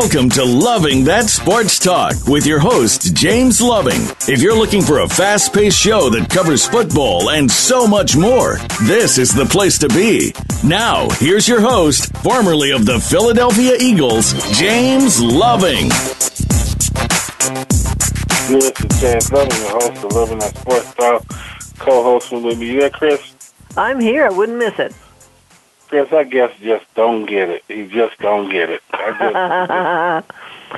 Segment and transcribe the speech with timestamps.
[0.00, 4.00] Welcome to Loving That Sports Talk with your host, James Loving.
[4.28, 8.58] If you're looking for a fast paced show that covers football and so much more,
[8.84, 10.32] this is the place to be.
[10.62, 15.88] Now, here's your host, formerly of the Philadelphia Eagles, James Loving.
[18.46, 21.28] This is James Loving, the host of Loving That Sports Talk,
[21.80, 22.70] co hosting with me.
[22.70, 23.34] You there, Chris?
[23.76, 24.26] I'm here.
[24.26, 24.94] I wouldn't miss it.
[25.88, 27.64] Chris, I guess just don't get it.
[27.68, 28.82] He just don't get it.
[28.92, 30.32] I just,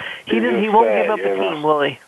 [0.27, 0.63] he It's didn't.
[0.63, 1.51] He won't sad, give up the know.
[1.55, 1.99] team, will he?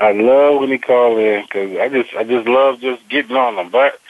[0.00, 3.54] I love when he call in because I just, I just love just getting on
[3.56, 3.70] him.
[3.70, 4.00] But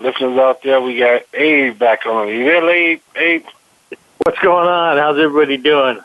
[0.00, 2.28] listeners out there, we got Abe back on.
[2.28, 3.00] You there, Abe?
[3.16, 3.44] Abe?
[4.24, 4.98] What's going on?
[4.98, 5.98] How's everybody doing?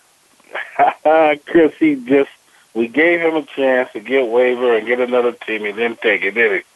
[1.46, 2.30] Chris, he just,
[2.74, 5.66] we gave him a chance to get waiver and get another team.
[5.66, 6.68] He didn't take it, did he?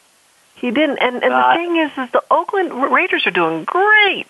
[0.62, 1.00] He didn't.
[1.00, 4.28] And and Uh, the thing is, is the Oakland Raiders are doing great.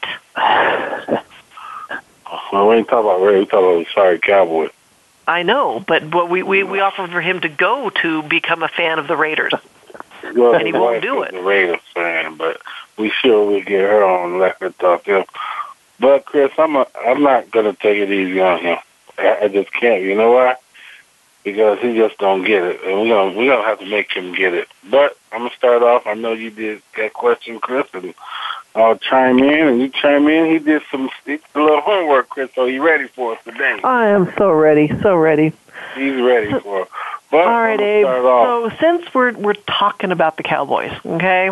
[2.53, 3.39] Well, we ain't talking about Ray.
[3.39, 4.69] We talking about sorry Cowboy.
[5.27, 8.67] I know, but but we we we offered for him to go to become a
[8.69, 9.53] fan of the Raiders.
[10.35, 11.33] Well, And he won't do it.
[11.33, 12.61] A Raiders fan, but
[12.97, 14.39] we sure will get her on.
[14.39, 15.25] Let her talk to him.
[15.99, 18.77] But Chris, I'm a, I'm not gonna take it easy on him.
[19.17, 20.01] I, I just can't.
[20.01, 20.55] You know why?
[21.43, 24.33] Because he just don't get it, and we're gonna we're gonna have to make him
[24.35, 24.67] get it.
[24.89, 26.05] But I'm gonna start off.
[26.05, 28.13] I know you did that question, Chris, and
[28.75, 29.67] I'll chime in.
[29.67, 30.51] And you chime in.
[30.51, 32.51] He did some he did a little homework, Chris.
[32.53, 33.79] So he ready for us today.
[33.83, 35.51] I am so ready, so ready.
[35.95, 36.83] He's ready for.
[36.83, 36.87] It.
[37.31, 38.05] But All right, Abe.
[38.05, 41.49] So since we're we're talking about the Cowboys, okay,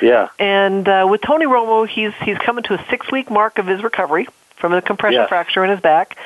[0.00, 0.28] Yeah.
[0.38, 3.82] and uh, with Tony Romo, he's he's coming to a six week mark of his
[3.82, 4.28] recovery
[4.60, 6.16] from a compression fracture in his back.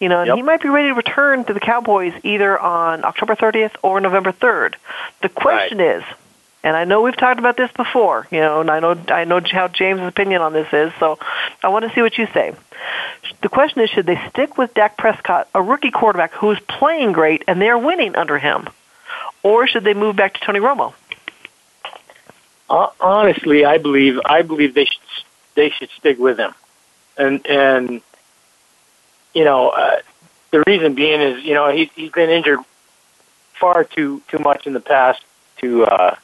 [0.00, 0.36] You know, and Yep.
[0.36, 4.32] he might be ready to return to the Cowboys either on October 30th or November
[4.32, 4.74] 3rd.
[5.22, 6.02] The question is,
[6.64, 9.40] and I know we've talked about this before, you know, and I know I know
[9.52, 11.18] how James' opinion on this is, so
[11.62, 12.54] I want to see what you say.
[13.42, 17.44] The question is, should they stick with Dak Prescott, a rookie quarterback who's playing great
[17.46, 18.66] and they're winning under him,
[19.42, 20.94] or should they move back to Tony Romo?
[22.68, 25.02] Uh, honestly, I believe I believe they should
[25.54, 26.52] they should stick with him,
[27.16, 28.00] and and
[29.34, 29.98] you know uh,
[30.50, 32.60] the reason being is you know he's he's been injured
[33.54, 35.22] far too too much in the past
[35.58, 36.16] to uh,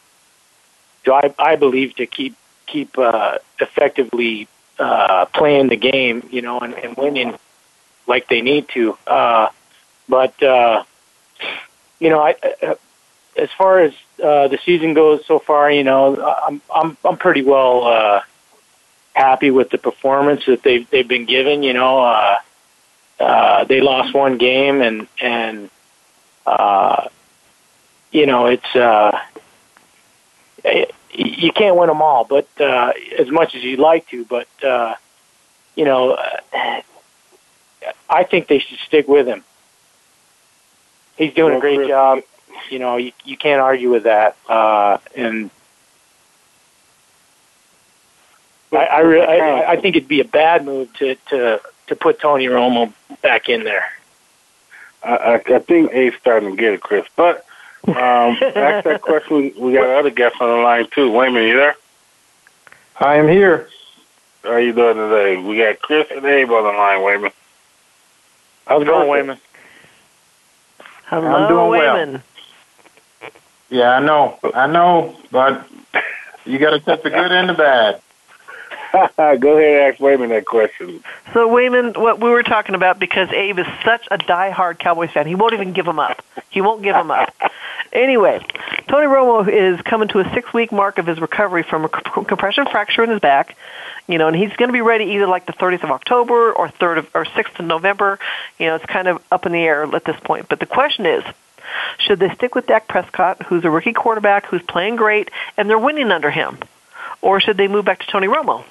[1.05, 2.37] to I I believe to keep
[2.67, 4.49] keep uh, effectively
[4.79, 7.39] uh, playing the game you know and, and winning
[8.07, 8.97] like they need to.
[9.07, 9.49] Uh,
[10.09, 10.85] but uh,
[11.99, 12.35] you know I.
[12.63, 12.75] Uh,
[13.37, 13.93] as far as
[14.23, 18.21] uh, the season goes so far, you know, I'm I'm I'm pretty well uh,
[19.15, 21.63] happy with the performance that they've they've been given.
[21.63, 22.39] You know, uh,
[23.19, 25.71] uh, they lost one game, and and
[26.47, 27.09] uh,
[28.13, 29.19] you know it's uh,
[31.13, 34.95] you can't win them all, but uh, as much as you'd like to, but uh,
[35.75, 36.81] you know, uh,
[38.09, 39.45] I think they should stick with him.
[41.17, 42.23] He's doing Well, a great Chris, job
[42.69, 44.37] you know, you, you can't argue with that.
[44.49, 45.51] Uh, and
[48.73, 52.21] I, I, re- I, I think it'd be a bad move to, to, to put
[52.21, 52.93] Tony Romo
[53.23, 53.85] back in there.
[55.03, 57.07] I, I, I think Abe's starting to get it, Chris.
[57.17, 57.45] But
[57.89, 59.53] um, ask that question.
[59.59, 61.11] We got other guests on the line too.
[61.11, 61.75] Wayman, are you there?
[62.99, 63.69] I am here.
[64.43, 65.37] How are you doing today?
[65.37, 67.03] We got Chris and Abe on the line.
[67.03, 67.33] Wayman.
[68.67, 69.39] How's it going, Wayman?
[71.07, 72.23] Hello, I'm doing well.
[73.69, 74.39] Yeah, I know.
[74.55, 75.67] I know, but
[76.45, 78.01] you got to take the good and the bad.
[79.17, 81.03] Go ahead and ask Wayman that question.
[81.33, 85.27] So Wayman, what we were talking about because Abe is such a die-hard Cowboys fan,
[85.27, 86.25] he won't even give him up.
[86.51, 87.35] He won't give him up.
[87.93, 88.39] Anyway,
[88.87, 93.03] Tony Romo is coming to a six-week mark of his recovery from a compression fracture
[93.03, 93.57] in his back.
[94.07, 96.69] You know, and he's going to be ready either like the 30th of October or
[96.69, 98.21] 3rd of, or 6th of November.
[98.61, 100.49] You know, it's kind of up in the air at this point.
[100.49, 101.25] But the question is,
[101.99, 105.79] should they stick with Dak Prescott, who's a rookie quarterback who's playing great and they're
[105.79, 106.59] winning under him,
[107.23, 108.65] or should they move back to Tony Romo?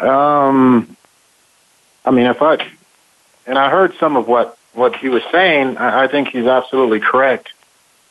[0.00, 0.96] Um,
[2.04, 2.70] I mean, if I
[3.46, 7.00] and I heard some of what what he was saying, I, I think he's absolutely
[7.00, 7.50] correct.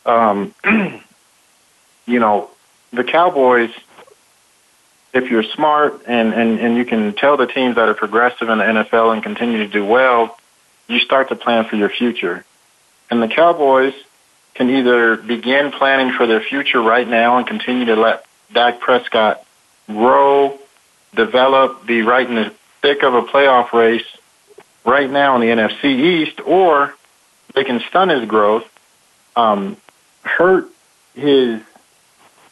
[0.06, 0.54] Um,
[2.06, 2.50] you know,
[2.92, 3.70] the Cowboys.
[5.12, 8.58] If you're smart and, and, and you can tell the teams that are progressive in
[8.58, 10.36] the NFL and continue to do well,
[10.88, 12.44] you start to plan for your future.
[13.12, 13.94] And the Cowboys
[14.54, 19.44] can either begin planning for their future right now and continue to let Dak Prescott
[19.86, 20.58] grow,
[21.14, 24.06] develop, be right in the thick of a playoff race
[24.84, 26.94] right now in the NFC East, or
[27.54, 28.68] they can stun his growth,
[29.36, 29.76] um,
[30.22, 30.68] hurt
[31.14, 31.60] his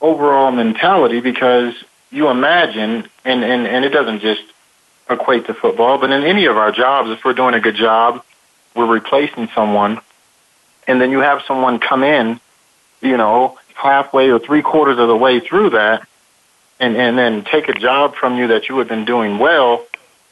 [0.01, 1.75] overall mentality because
[2.11, 4.43] you imagine, and, and, and it doesn't just
[5.09, 8.25] equate to football, but in any of our jobs, if we're doing a good job,
[8.75, 10.01] we're replacing someone,
[10.87, 12.41] and then you have someone come in,
[13.01, 16.07] you know, halfway or three quarters of the way through that,
[16.83, 19.87] and and then take a job from you that you had been doing well,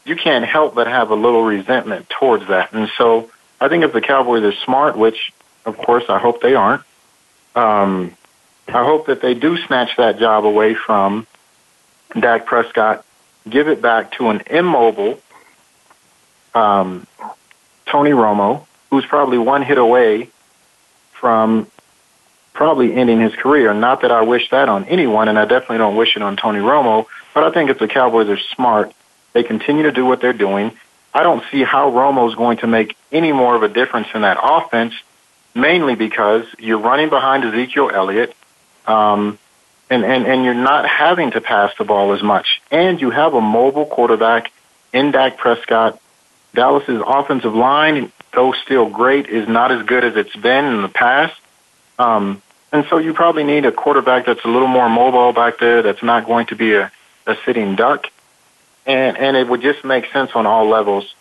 [0.04, 2.72] you can't help but have a little resentment towards that.
[2.72, 3.30] And so
[3.60, 5.32] I think if the Cowboys are smart, which
[5.64, 6.82] of course I hope they aren't,
[7.54, 8.16] um,
[8.66, 11.26] I hope that they do snatch that job away from
[12.18, 13.04] Dak Prescott,
[13.48, 15.20] give it back to an immobile
[16.52, 17.06] um,
[17.86, 20.30] Tony Romo, who's probably one hit away
[21.12, 21.70] from
[22.52, 23.72] probably ending his career.
[23.74, 26.58] Not that I wish that on anyone, and I definitely don't wish it on Tony
[26.58, 28.92] Romo, but I think if the Cowboys are smart,
[29.32, 30.72] they continue to do what they're doing.
[31.12, 34.38] I don't see how Romo's going to make any more of a difference in that
[34.40, 34.94] offense,
[35.54, 38.34] mainly because you're running behind Ezekiel Elliott,
[38.86, 39.38] um,
[39.88, 42.62] and, and, and you're not having to pass the ball as much.
[42.70, 44.52] And you have a mobile quarterback
[44.92, 46.00] in Dak Prescott.
[46.54, 50.88] Dallas's offensive line, though still great, is not as good as it's been in the
[50.88, 51.34] past.
[52.00, 52.40] Um,
[52.72, 56.02] and so you probably need a quarterback that's a little more mobile back there, that's
[56.02, 56.90] not going to be a,
[57.26, 58.06] a sitting duck.
[58.86, 61.14] And, and it would just make sense on all levels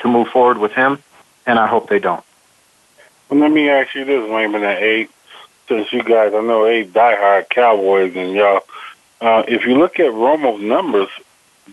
[0.00, 0.98] to move forward with him,
[1.46, 2.24] and I hope they don't.
[3.28, 5.08] Well, let me ask you this, Wayman and Abe,
[5.68, 8.62] since you guys, I know Abe diehard Cowboys and y'all.
[9.20, 11.08] Uh, if you look at Romo's numbers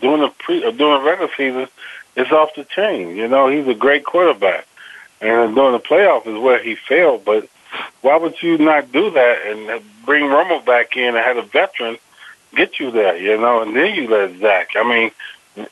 [0.00, 1.66] during the pre, during the regular season,
[2.16, 3.16] it's off the chain.
[3.16, 4.66] You know, he's a great quarterback,
[5.20, 7.24] and during the playoffs is where he failed.
[7.24, 7.48] But
[8.02, 11.98] why would you not do that and bring Romo back in and have a veteran
[12.54, 14.70] get you there, you know, and then you let Zach.
[14.76, 15.10] I mean,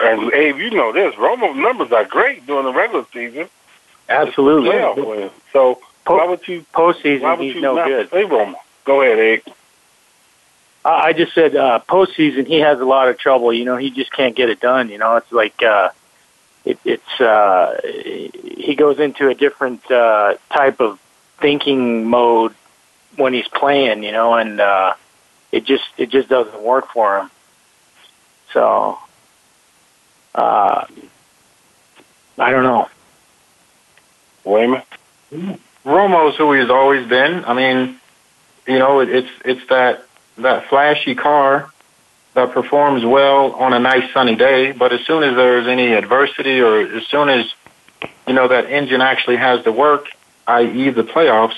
[0.01, 1.15] and Abe, you know this.
[1.15, 3.49] Romo's numbers are great during the regular season.
[4.09, 5.31] Absolutely.
[5.53, 7.23] So po- why would you postseason?
[7.23, 8.11] Why would he's you no not good.
[8.11, 8.55] play Romo?
[8.85, 9.43] Go ahead, Abe.
[10.85, 12.47] I just said uh, postseason.
[12.47, 13.53] He has a lot of trouble.
[13.53, 14.89] You know, he just can't get it done.
[14.89, 15.91] You know, it's like uh,
[16.65, 20.99] it, it's uh, he goes into a different uh, type of
[21.43, 22.55] thinking mode
[23.17, 24.03] when he's playing.
[24.03, 24.95] You know, and uh,
[25.51, 27.31] it just it just doesn't work for him.
[28.53, 28.99] So
[30.35, 30.87] uh,
[32.39, 32.89] I don't know.
[34.45, 34.83] Wayman.
[35.85, 37.45] Romo's who he's always been.
[37.45, 38.01] I mean,
[38.67, 40.07] you know, it, it's it's that
[40.39, 41.71] that flashy car
[42.35, 46.61] that performs well on a nice sunny day, but as soon as there's any adversity
[46.61, 47.53] or as soon as
[48.27, 50.07] you know that engine actually has to work,
[50.47, 51.57] i.e., the playoffs,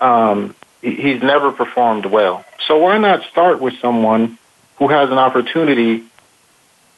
[0.00, 2.44] um, he's never performed well.
[2.66, 4.38] So why not start with someone
[4.76, 6.04] who has an opportunity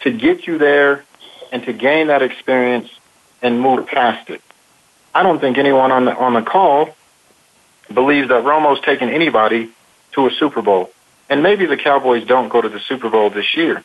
[0.00, 1.04] to get you there
[1.50, 2.88] and to gain that experience
[3.40, 4.40] and move past it?
[5.14, 6.94] I don't think anyone on the on the call
[7.92, 9.70] believes that Romo's taken anybody
[10.12, 10.90] to a Super Bowl.
[11.28, 13.82] And maybe the Cowboys don't go to the Super Bowl this year.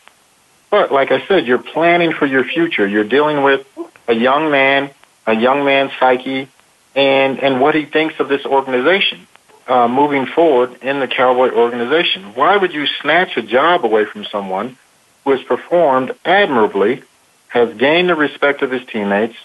[0.69, 2.87] But like I said, you're planning for your future.
[2.87, 3.65] You're dealing with
[4.07, 4.89] a young man,
[5.25, 6.49] a young man's psyche,
[6.97, 9.25] and and what he thinks of this organization
[9.67, 12.33] uh, moving forward in the Cowboy organization.
[12.33, 14.77] Why would you snatch a job away from someone
[15.23, 17.03] who has performed admirably,
[17.49, 19.37] has gained the respect of his teammates,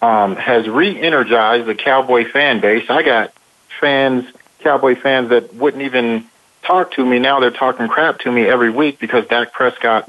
[0.00, 2.88] um, has re-energized the Cowboy fan base?
[2.88, 3.32] I got
[3.80, 4.24] fans,
[4.60, 6.26] Cowboy fans that wouldn't even
[6.62, 7.18] talk to me.
[7.18, 10.08] Now they're talking crap to me every week because Dak Prescott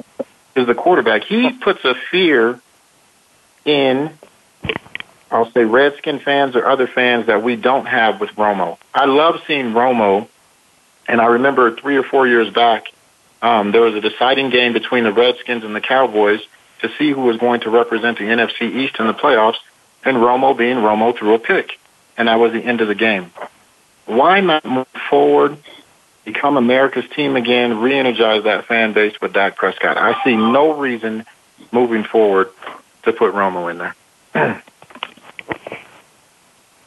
[0.55, 1.24] is the quarterback.
[1.24, 2.60] He puts a fear
[3.63, 4.12] in,
[5.31, 8.77] I'll say, Redskin fans or other fans that we don't have with Romo.
[8.93, 10.27] I love seeing Romo,
[11.07, 12.88] and I remember three or four years back,
[13.41, 16.41] um, there was a deciding game between the Redskins and the Cowboys
[16.81, 19.57] to see who was going to represent the NFC East in the playoffs,
[20.03, 21.79] and Romo being Romo threw a pick,
[22.17, 23.31] and that was the end of the game.
[24.05, 25.57] Why not move forward,
[26.25, 29.97] become America's team again, re-energize that fan base with Dak Prescott?
[29.97, 31.25] I see no reason
[31.71, 32.50] moving forward
[33.03, 34.63] to put Romo in there.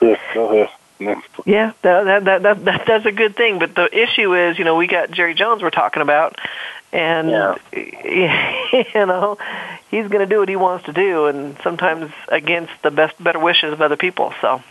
[0.04, 0.70] Yeah, go ahead.
[1.44, 3.58] Yeah, that, that, that, that, that, that's a good thing.
[3.58, 6.38] But the issue is, you know, we got Jerry Jones we're talking about,
[6.92, 7.56] and Yeah.
[8.94, 9.38] you know,
[9.90, 13.38] he's going to do what he wants to do, and sometimes against the best, better
[13.40, 14.32] wishes of other people.
[14.40, 14.62] So,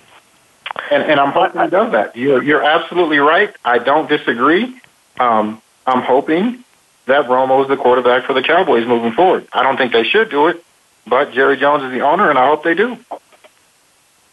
[0.90, 2.16] And, and I'm hoping he does that.
[2.16, 3.54] You're, you're absolutely right.
[3.66, 4.74] I don't disagree.
[5.20, 6.64] Um, I'm hoping
[7.06, 9.48] that Romo is the quarterback for the Cowboys moving forward.
[9.52, 10.64] I don't think they should do it,
[11.06, 12.98] but Jerry Jones is the owner, and I hope they do.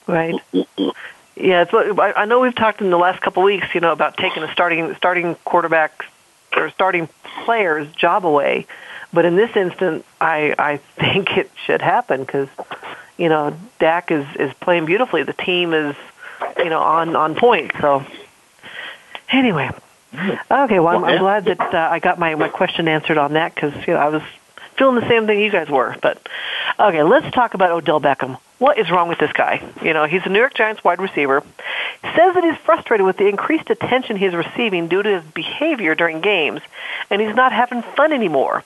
[0.07, 0.35] Right.
[1.37, 3.93] Yeah, it's, I I know we've talked in the last couple of weeks, you know,
[3.93, 6.05] about taking a starting starting quarterback
[6.57, 7.09] or starting
[7.45, 8.67] player's job away,
[9.13, 12.49] but in this instance, I I think it should happen because,
[13.17, 15.23] you know, Dak is is playing beautifully.
[15.23, 15.97] The team is,
[16.59, 17.73] you know, on on point.
[17.81, 18.05] So,
[19.31, 19.71] anyway,
[20.51, 20.79] okay.
[20.79, 23.75] Well, I'm, I'm glad that uh, I got my my question answered on that because
[23.87, 24.23] you know I was
[24.77, 25.97] feeling the same thing you guys were.
[26.01, 26.29] But
[26.79, 28.39] okay, let's talk about Odell Beckham.
[28.61, 29.67] What is wrong with this guy?
[29.83, 31.43] You know, he's a New York Giants wide receiver.
[32.03, 36.21] Says that he's frustrated with the increased attention he's receiving due to his behavior during
[36.21, 36.61] games,
[37.09, 38.63] and he's not having fun anymore.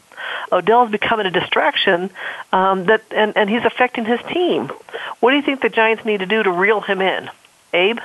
[0.50, 2.10] Odell's becoming a distraction
[2.52, 4.72] um, that, and, and he's affecting his team.
[5.20, 7.30] What do you think the Giants need to do to reel him in,
[7.72, 8.00] Abe?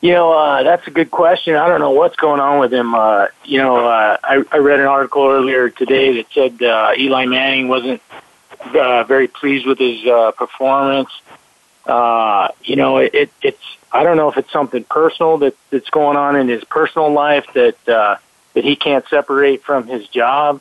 [0.00, 1.56] You know, uh, that's a good question.
[1.56, 2.94] I don't know what's going on with him.
[2.94, 7.26] Uh, you know, uh, I, I read an article earlier today that said uh, Eli
[7.26, 8.00] Manning wasn't
[8.60, 11.10] uh, very pleased with his uh, performance.
[11.86, 13.62] Uh, you know, it, it's
[13.92, 17.46] I don't know if it's something personal that that's going on in his personal life
[17.54, 18.16] that uh,
[18.54, 20.60] that he can't separate from his job,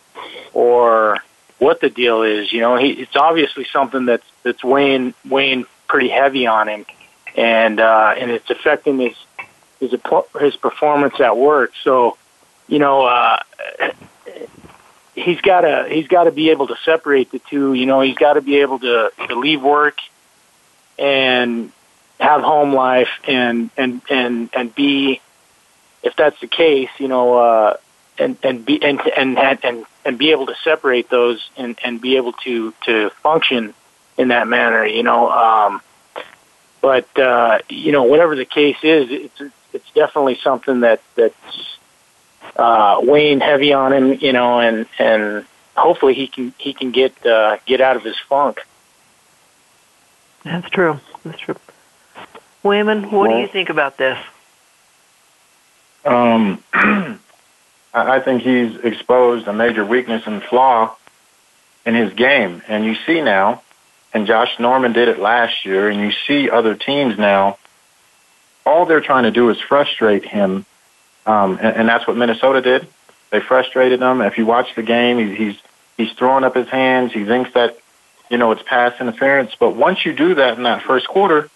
[0.53, 1.19] or
[1.59, 2.51] what the deal is.
[2.51, 6.85] You know, he, it's obviously something that's that's weighing weighing pretty heavy on him,
[7.35, 9.15] and uh, and it's affecting his
[9.79, 9.93] his
[10.39, 11.73] his performance at work.
[11.83, 12.17] So,
[12.67, 13.39] you know, uh,
[15.19, 17.73] he's got to he's got to be able to separate the two.
[17.73, 19.97] You know, he's got to be able to to leave work
[20.97, 21.71] and
[22.19, 25.21] have home life and and and and be
[26.03, 27.77] if that's the case, you know, uh,
[28.17, 32.17] and and be and and and and be able to separate those and and be
[32.17, 33.73] able to to function
[34.17, 35.29] in that manner, you know.
[35.29, 35.81] Um,
[36.81, 41.78] but uh, you know, whatever the case is, it's it's definitely something that that's
[42.55, 47.25] uh, weighing heavy on him, you know, and and hopefully he can he can get
[47.25, 48.61] uh, get out of his funk.
[50.43, 50.99] That's true.
[51.23, 51.55] That's true.
[52.63, 54.17] Wayman, what well, do you think about this?
[56.05, 56.63] Um,
[57.93, 60.95] I think he's exposed a major weakness and flaw
[61.85, 63.61] in his game, and you see now,
[64.13, 67.57] and Josh Norman did it last year, and you see other teams now.
[68.65, 70.65] All they're trying to do is frustrate him
[71.25, 72.87] um, and, and that's what Minnesota did.
[73.29, 74.21] They frustrated him.
[74.21, 75.57] If you watch the game, he, he's
[75.97, 77.13] he's throwing up his hands.
[77.13, 77.77] He thinks that
[78.29, 79.55] you know it's pass interference.
[79.59, 81.49] But once you do that in that first quarter,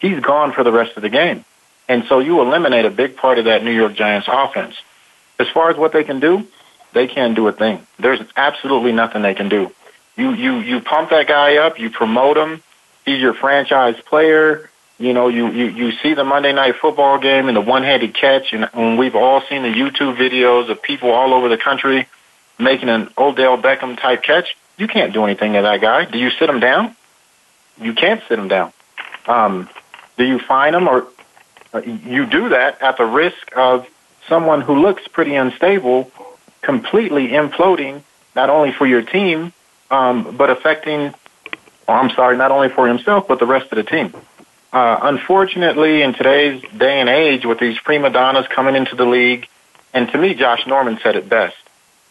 [0.00, 1.44] he's gone for the rest of the game.
[1.88, 4.76] And so you eliminate a big part of that New York Giants offense.
[5.38, 6.46] As far as what they can do,
[6.92, 7.86] they can't do a thing.
[7.98, 9.72] There's absolutely nothing they can do.
[10.16, 12.62] You you you pump that guy up, you promote him.
[13.04, 14.70] He's your franchise player.
[14.98, 18.52] You know, you, you, you see the Monday night football game and the one-handed catch,
[18.52, 22.08] and, and we've all seen the YouTube videos of people all over the country
[22.58, 24.56] making an Odell Beckham type catch.
[24.76, 26.04] You can't do anything to that guy.
[26.04, 26.96] Do you sit him down?
[27.80, 28.72] You can't sit him down.
[29.26, 29.68] Um,
[30.16, 31.06] do you fine him, or
[31.72, 33.86] uh, you do that at the risk of
[34.28, 36.10] someone who looks pretty unstable
[36.62, 38.02] completely imploding,
[38.34, 39.52] not only for your team,
[39.90, 41.14] um, but affecting,
[41.86, 44.12] or I'm sorry, not only for himself, but the rest of the team.
[44.72, 49.48] Uh, unfortunately, in today's day and age, with these prima donnas coming into the league,
[49.94, 51.56] and to me, Josh Norman said it best.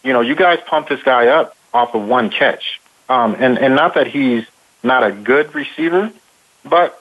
[0.02, 3.76] You know, you guys pumped this guy up off of one catch, um, and and
[3.76, 4.44] not that he's
[4.82, 6.10] not a good receiver,
[6.64, 7.00] but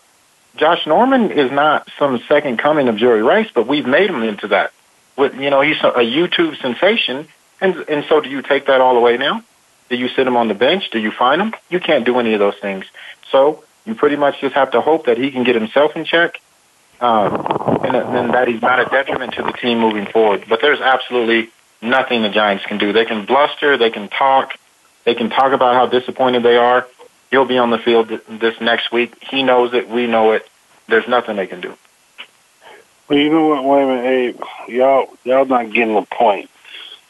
[0.56, 4.50] Josh Norman is not some second coming of Jerry Rice, but we've made him into
[4.50, 4.74] that.
[5.16, 7.28] With you know, he's a YouTube sensation,
[7.60, 9.44] and and so do you take that all away now?
[9.90, 10.92] Do you sit him on the bench?
[10.92, 11.56] Do you find him?
[11.70, 12.86] You can't do any of those things.
[13.32, 16.39] So you pretty much just have to hope that he can get himself in check,
[17.00, 17.34] um,
[17.84, 20.44] and, and that he's not a detriment to the team moving forward.
[20.48, 21.50] But there's absolutely
[21.82, 22.91] nothing the Giants can do.
[22.91, 24.60] They can bluster, they can talk,
[25.06, 26.86] they can talk about how disappointed they are.
[27.32, 29.15] He'll be on the field this next week.
[29.22, 29.89] He knows it.
[29.89, 30.48] We know it.
[30.88, 31.75] There's nothing they can do.
[33.08, 34.41] Well, you know what, wait a Abe.
[34.67, 36.50] Y'all, y'all not getting the point.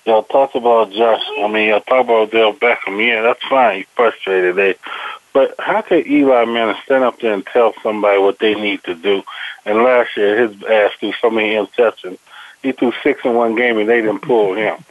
[0.05, 1.23] Y'all talk about Josh.
[1.39, 3.03] I mean, y'all talk about Dale Beckham.
[3.05, 3.77] Yeah, that's fine.
[3.77, 4.55] He's frustrated.
[4.55, 4.75] They
[5.37, 8.95] but how could Eli Manning stand up there and tell somebody what they need to
[8.95, 9.21] do?
[9.67, 12.17] And last year, his ass threw so many interceptions.
[12.63, 14.83] He threw six in one game, and they didn't pull him.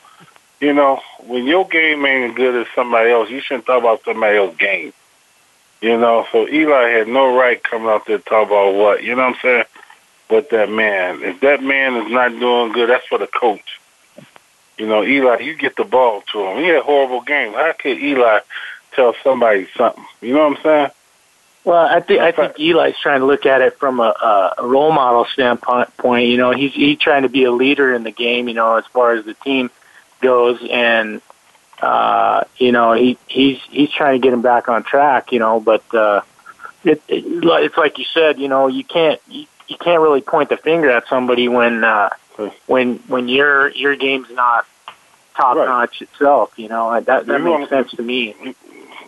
[0.61, 4.05] You know, when your game ain't as good as somebody else, you shouldn't talk about
[4.05, 4.93] somebody else's game.
[5.81, 9.03] You know, so Eli had no right coming out there to talk about what.
[9.03, 9.65] You know what I'm saying?
[10.29, 13.81] But that man, if that man is not doing good, that's for the coach.
[14.79, 16.59] You know, Eli, you get the ball to him.
[16.59, 17.53] He had a horrible game.
[17.55, 18.39] How could Eli
[18.97, 20.05] tell somebody something.
[20.21, 20.91] You know what I'm saying?
[21.67, 24.93] Well, I think I think Eli's trying to look at it from a, a role
[24.93, 26.29] model standpoint.
[26.29, 28.47] You know, he's he's trying to be a leader in the game.
[28.47, 29.71] You know, as far as the team
[30.21, 31.21] goes, and
[31.83, 35.33] uh, you know, he he's he's trying to get him back on track.
[35.33, 36.21] You know, but uh,
[36.85, 38.39] it, it it's like you said.
[38.39, 42.11] You know, you can't you, you can't really point the finger at somebody when uh,
[42.67, 44.67] when when your your game's not
[45.35, 45.67] top right.
[45.67, 46.57] notch itself.
[46.57, 48.37] You know, that that makes sense to me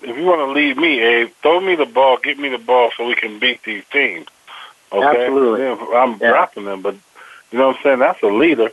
[0.03, 2.91] if you want to lead me, Abe, throw me the ball, get me the ball
[2.97, 4.27] so we can beat these teams.
[4.93, 5.07] Okay?
[5.27, 5.67] Absolutely.
[5.97, 6.31] I'm yeah.
[6.31, 6.95] dropping them, but
[7.51, 7.99] you know what I'm saying?
[8.01, 8.71] That's a leader.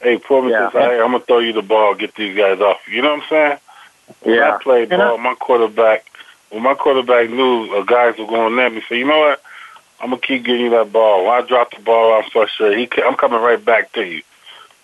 [0.00, 0.70] Hey, Foreman yeah.
[0.70, 2.78] says, hey, I'm going to throw you the ball, get these guys off.
[2.88, 3.58] You know what I'm saying?
[4.20, 4.54] When Yeah.
[4.56, 6.04] I played And I- ball, my quarterback,
[6.50, 9.40] when my quarterback knew uh, guys were going at me, so you know what?
[10.00, 11.24] I'm gonna keep getting you that ball.
[11.24, 12.78] When I drop the ball, I'm frustrated.
[12.78, 14.22] He, ca- I'm coming right back to you.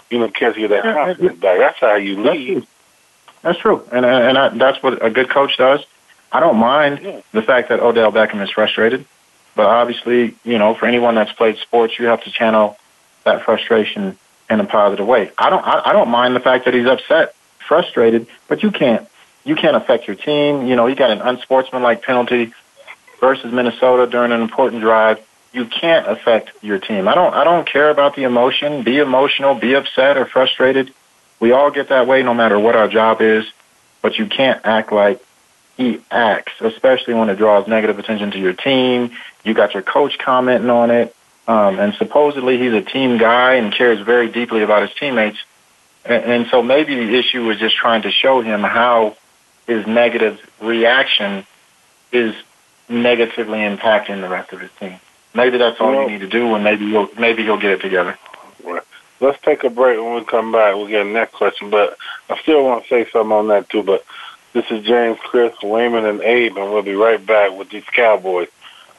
[0.09, 1.59] You know, catch you that Yeah, confidence back.
[1.59, 2.67] That's how you That's lead.
[3.43, 5.85] That's true, and uh, and I, that's what a good coach does.
[6.33, 7.21] I don't mind Yeah.
[7.33, 9.05] the fact that Odell Beckham is frustrated,
[9.57, 12.79] but obviously, you know, for anyone that's played sports, you have to channel
[13.25, 14.17] that frustration
[14.49, 15.31] in a positive way.
[15.39, 19.09] I don't I, I don't mind the fact that he's upset, frustrated, but you can't
[19.45, 20.67] you can't affect your team.
[20.67, 22.53] You know, he got an unsportsmanlike penalty
[23.21, 25.19] versus Minnesota during an important drive.
[25.53, 27.09] You can't affect your team.
[27.09, 28.83] I don't I don't care about the emotion.
[28.83, 30.93] Be emotional, be upset or frustrated.
[31.41, 33.45] We all get that way no matter what our job is,
[34.03, 35.21] but you can't act like
[35.77, 39.13] he acts, especially when it draws negative attention to your team.
[39.45, 41.17] You got your coach commenting on it,
[41.49, 45.39] um, and supposedly he's a team guy and cares very deeply about his teammates.
[46.05, 49.17] And, and so maybe the issue was just trying to show him how
[49.67, 51.47] his negative reaction
[52.13, 52.35] is
[52.89, 55.01] negatively impacting the rest of his team.
[55.33, 57.81] Maybe that's all Well- you need to do, and maybe he'll maybe he'll get it
[57.81, 58.19] together.
[59.21, 59.99] Let's take a break.
[59.99, 61.71] When we come back, we'll get the next question.
[61.71, 61.97] But
[62.29, 63.83] I still want to say something on that too.
[63.83, 64.05] But
[64.53, 68.49] this is James, Chris, Wayman, and Abe, and we'll be right back with these Cowboys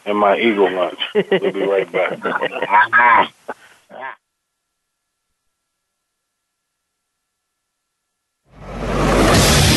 [0.06, 1.00] and my Eagle lunch.
[1.14, 3.32] We'll be right back.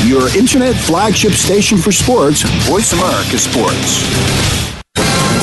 [0.06, 4.63] Your internet flagship station for sports, Voice America Sports.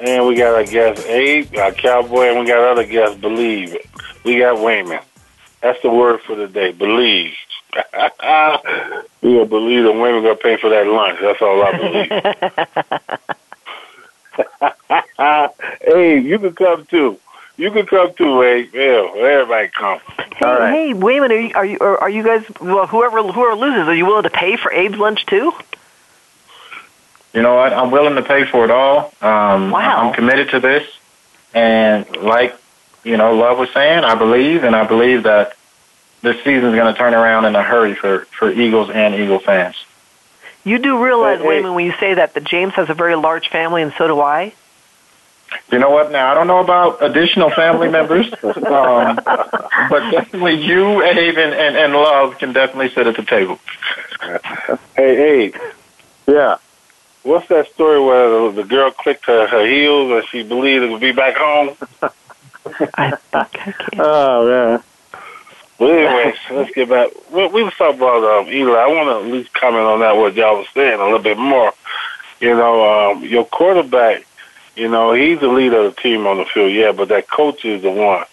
[0.00, 3.18] And we got our guest Abe, our Cowboy, and we got other guests.
[3.20, 3.86] Believe it.
[4.24, 5.02] We got Wayman.
[5.62, 6.72] That's the word for the day.
[6.72, 7.34] Believe.
[7.74, 11.18] we gonna believe the women gonna pay for that lunch.
[11.20, 12.08] That's all I believe.
[15.84, 17.18] hey, you can come too.
[17.56, 18.74] You can come too, Abe.
[18.74, 20.00] Yeah, everybody come.
[20.36, 20.72] Hey, right.
[20.72, 22.44] hey, Wayman, are you, are you are you guys?
[22.60, 25.52] Well, whoever whoever loses, are you willing to pay for Abe's lunch too?
[27.36, 27.74] You know what?
[27.74, 29.12] I'm willing to pay for it all.
[29.20, 30.08] Um, Wow.
[30.08, 30.88] I'm committed to this,
[31.52, 32.56] and like
[33.04, 35.54] you know, Love was saying, I believe, and I believe that
[36.22, 39.76] this season's going to turn around in a hurry for for Eagles and Eagle fans.
[40.64, 41.48] You do realize, Hey, hey.
[41.60, 44.18] Wayman, when you say that, that James has a very large family, and so do
[44.18, 44.54] I.
[45.70, 46.10] You know what?
[46.10, 51.76] Now I don't know about additional family members, um, but definitely you, Abe, and, and,
[51.76, 53.60] and Love can definitely sit at the table.
[54.96, 55.54] Hey, Abe.
[56.26, 56.56] Yeah.
[57.26, 60.90] What's that story where the, the girl clicked her, her heels and she believed it
[60.92, 61.76] would be back home?
[62.94, 63.74] I think I can.
[63.98, 64.82] Oh man.
[65.76, 67.10] But anyways, let's get back.
[67.32, 68.78] We, we was talking about um, Eli.
[68.78, 71.36] I want to at least comment on that what y'all was saying a little bit
[71.36, 71.72] more.
[72.40, 74.24] You know, um, your quarterback.
[74.76, 77.64] You know, he's the leader of the team on the field, yeah, but that coach
[77.64, 78.24] is the one.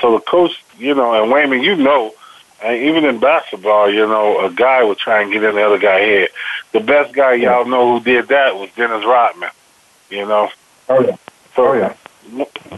[0.00, 2.14] So the coach, you know, and Wayman, you know,
[2.62, 5.78] and even in basketball, you know, a guy would try and get in the other
[5.78, 6.28] guy's head.
[6.72, 9.50] The best guy y'all know who did that was Dennis Rodman.
[10.10, 10.50] You know,
[10.88, 11.16] Oh yeah.
[11.54, 11.94] So, oh, yeah.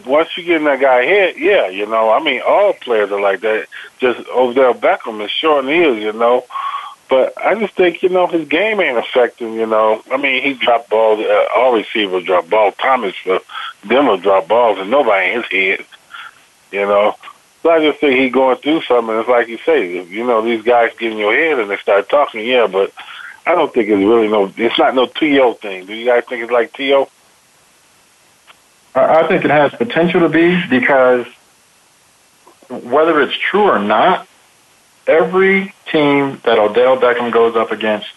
[0.07, 3.21] Once you get in that guy head, yeah, you know, I mean, all players are
[3.21, 3.67] like that.
[3.99, 6.45] Just Odell Beckham is short and is, you know.
[7.09, 10.03] But I just think, you know, his game ain't affecting, you know.
[10.11, 11.19] I mean, he dropped balls.
[11.19, 12.75] Uh, all receivers drop balls.
[12.79, 13.41] Thomas for
[13.85, 15.87] them will drop balls, and nobody in his head,
[16.71, 17.17] you know.
[17.63, 19.15] So I just think he going through something.
[19.19, 22.09] It's like you say, you know, these guys get in your head and they start
[22.09, 22.93] talking, yeah, but
[23.47, 25.55] I don't think it's really no, it's not no T.O.
[25.55, 25.87] thing.
[25.87, 27.09] Do you guys think it's like T.O.?
[28.95, 31.27] I think it has potential to be because
[32.69, 34.27] whether it's true or not,
[35.07, 38.09] every team that Odell Beckham goes up against,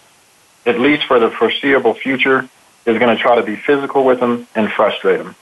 [0.65, 2.47] at least for the foreseeable future,
[2.85, 5.35] is going to try to be physical with him and frustrate him.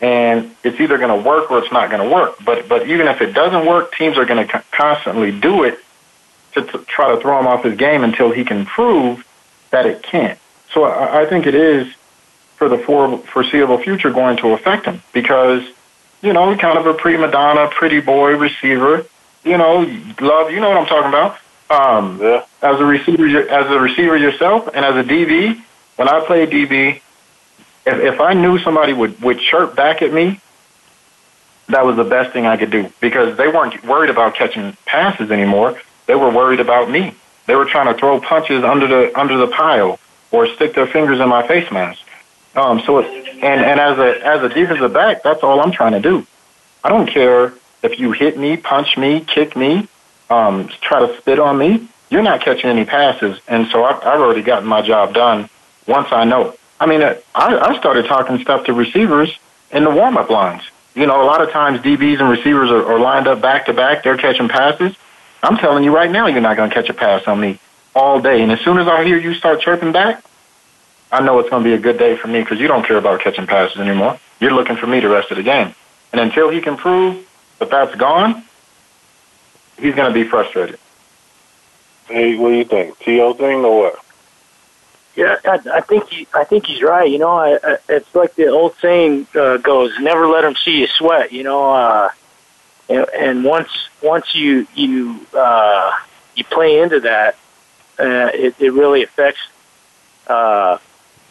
[0.00, 2.36] And it's either going to work or it's not going to work.
[2.44, 5.78] But but even if it doesn't work, teams are going to constantly do it
[6.52, 9.26] to, to try to throw him off his game until he can prove
[9.70, 10.38] that it can't.
[10.72, 11.92] So I, I think it is
[12.56, 15.62] for the foreseeable future going to affect him because
[16.22, 19.06] you know kind of a prima donna, pretty boy receiver
[19.46, 19.78] you know,
[20.20, 21.38] love, you know what I'm talking about.
[21.70, 22.44] Um, yeah.
[22.62, 25.62] As a receiver, as a receiver yourself, and as a DB,
[25.94, 27.00] when I played DB,
[27.86, 30.40] if, if I knew somebody would would chirp back at me,
[31.68, 35.30] that was the best thing I could do because they weren't worried about catching passes
[35.30, 35.80] anymore.
[36.06, 37.14] They were worried about me.
[37.46, 39.98] They were trying to throw punches under the under the pile
[40.32, 42.02] or stick their fingers in my face mask.
[42.54, 43.06] Um, so, it,
[43.42, 46.26] and and as a as a defensive back, that's all I'm trying to do.
[46.82, 49.88] I don't care if you hit me, punch me, kick me,
[50.30, 53.38] um, try to spit on me, you're not catching any passes.
[53.48, 55.48] And so I've, I've already gotten my job done
[55.86, 56.56] once I know.
[56.78, 59.36] I mean, uh, I, I started talking stuff to receivers
[59.70, 60.62] in the warm up lines.
[60.94, 63.74] You know, a lot of times DBs and receivers are, are lined up back to
[63.74, 64.02] back.
[64.02, 64.96] They're catching passes.
[65.42, 67.58] I'm telling you right now, you're not going to catch a pass on me
[67.94, 68.42] all day.
[68.42, 70.24] And as soon as I hear you start chirping back,
[71.12, 72.96] I know it's going to be a good day for me because you don't care
[72.96, 74.18] about catching passes anymore.
[74.40, 75.74] You're looking for me the rest of the game.
[76.12, 77.26] And until he can prove
[77.58, 78.44] but that's gone,
[79.78, 80.78] he's going to be frustrated.
[82.06, 82.98] Hey, what do you think?
[82.98, 83.34] T.O.
[83.34, 84.05] thing or what?
[85.16, 87.10] Yeah, I, I think he, I think he's right.
[87.10, 90.80] You know, I, I, it's like the old saying uh, goes: "Never let him see
[90.80, 92.10] you sweat." You know, uh,
[92.90, 93.70] and, and once
[94.02, 95.90] once you you uh,
[96.34, 97.34] you play into that,
[97.98, 99.40] uh, it, it really affects
[100.26, 100.76] uh,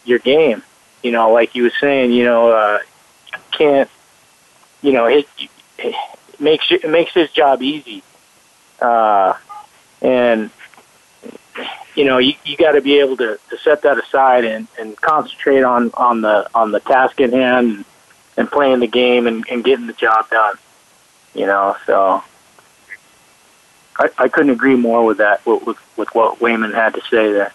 [0.04, 0.64] your game.
[1.04, 2.78] You know, like you were saying, you know, uh,
[3.52, 3.88] can't
[4.82, 5.28] you know it,
[5.78, 5.94] it
[6.40, 8.02] makes it makes his job easy.
[8.80, 9.34] Uh,
[10.02, 10.50] and
[11.96, 14.96] you know, you, you got to be able to, to set that aside and, and
[15.00, 17.84] concentrate on, on the on the task at hand
[18.36, 20.56] and playing the game and, and getting the job done.
[21.34, 22.22] You know, so
[23.98, 27.32] I, I couldn't agree more with that with, with, with what Wayman had to say
[27.32, 27.52] there.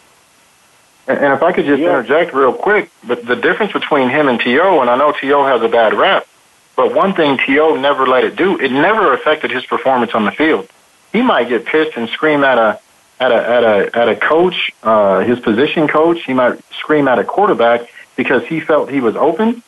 [1.07, 1.89] And, and if I could just yeah.
[1.89, 5.45] interject real quick, but the difference between him and T.O., and I know T.O.
[5.45, 6.27] has a bad rap,
[6.75, 7.75] but one thing T.O.
[7.75, 10.69] never let it do, it never affected his performance on the field.
[11.11, 12.79] He might get pissed and scream at a
[13.21, 16.23] at a at a at a coach, uh, his position coach.
[16.25, 17.81] He might scream at a quarterback
[18.15, 19.61] because he felt he was open.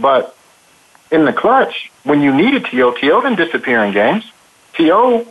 [0.00, 0.34] But
[1.12, 3.20] in the clutch, when you needed T.O., T.O.
[3.20, 4.24] didn't disappear in games.
[4.74, 5.26] T.O.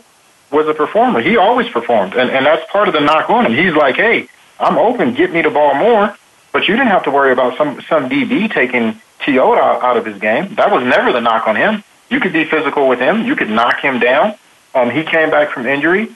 [0.50, 1.20] was a performer.
[1.20, 3.52] He always performed, and and that's part of the knock on him.
[3.52, 4.28] He's like, hey,
[4.60, 5.14] I'm open.
[5.14, 6.16] Get me the ball more.
[6.52, 9.54] But you didn't have to worry about some some DB taking T.O.
[9.54, 10.54] out, out of his game.
[10.54, 11.82] That was never the knock on him.
[12.08, 13.26] You could be physical with him.
[13.26, 14.36] You could knock him down.
[14.72, 16.14] Um, he came back from injury,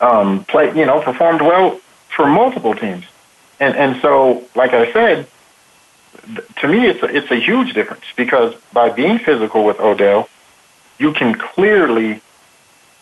[0.00, 1.80] um, played, you know, performed well
[2.14, 3.04] for multiple teams.
[3.60, 5.26] And, and so, like I said,
[6.58, 10.28] to me, it's a, it's a huge difference because by being physical with Odell,
[10.98, 12.20] you can clearly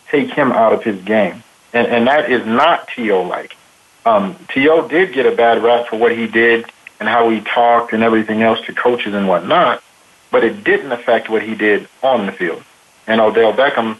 [0.08, 1.42] take him out of his game.
[1.72, 3.22] And, and that is not T.O.
[3.22, 3.56] like.
[4.04, 4.88] Um, T.O.
[4.88, 6.66] did get a bad rap for what he did
[7.00, 9.82] and how he talked and everything else to coaches and whatnot,
[10.30, 12.62] but it didn't affect what he did on the field.
[13.06, 13.98] And Odell Beckham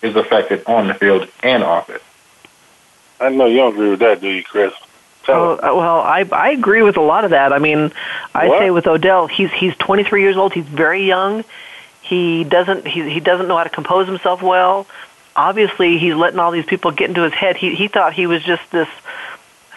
[0.00, 2.02] is affected on the field and off it.
[3.20, 4.72] I know you don't agree with that, do you, Chris?
[5.30, 7.52] Oh, well, I I agree with a lot of that.
[7.52, 7.92] I mean,
[8.34, 8.60] I what?
[8.60, 10.54] say with Odell, he's he's 23 years old.
[10.54, 11.44] He's very young.
[12.00, 14.86] He doesn't he he doesn't know how to compose himself well.
[15.36, 17.56] Obviously, he's letting all these people get into his head.
[17.56, 18.88] He he thought he was just this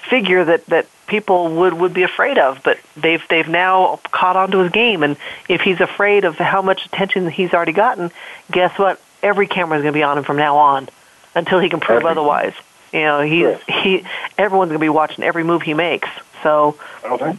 [0.09, 4.51] figure that that people would would be afraid of, but they've they've now caught on
[4.51, 5.03] to his game.
[5.03, 5.17] And
[5.49, 8.11] if he's afraid of how much attention he's already gotten,
[8.49, 9.01] guess what?
[9.21, 10.87] Every camera is going to be on him from now on
[11.35, 12.53] until he can prove every, otherwise.
[12.93, 13.61] You know, he's yes.
[13.67, 14.05] he
[14.37, 16.09] everyone's going to be watching every move he makes.
[16.43, 16.77] So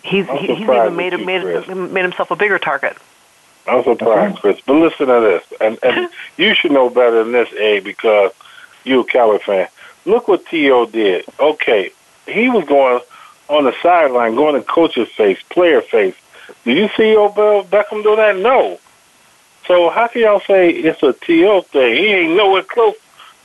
[0.03, 2.97] he's he's even made made made himself a bigger target.
[3.67, 4.61] I'm surprised, Chris.
[4.67, 8.33] But listen to this, and and you should know better than this, A, because
[8.85, 9.69] you're a Cowboy fan.
[10.05, 10.87] Look what T.O.
[10.87, 11.25] did.
[11.39, 11.93] Okay,
[12.27, 13.01] he was going
[13.49, 16.15] on the sideline, going in coach's face, player face,
[16.65, 18.37] Did you see Odell Beckham do that?
[18.37, 18.81] No.
[19.67, 21.63] So how can y'all say it's a T.O.
[21.63, 21.97] thing?
[21.97, 22.95] He ain't nowhere close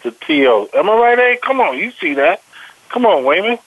[0.10, 0.70] to T.O.
[0.74, 1.41] Am I right, Abe?
[1.41, 2.41] Come on, you see that.
[2.89, 3.60] Come on, Wayman.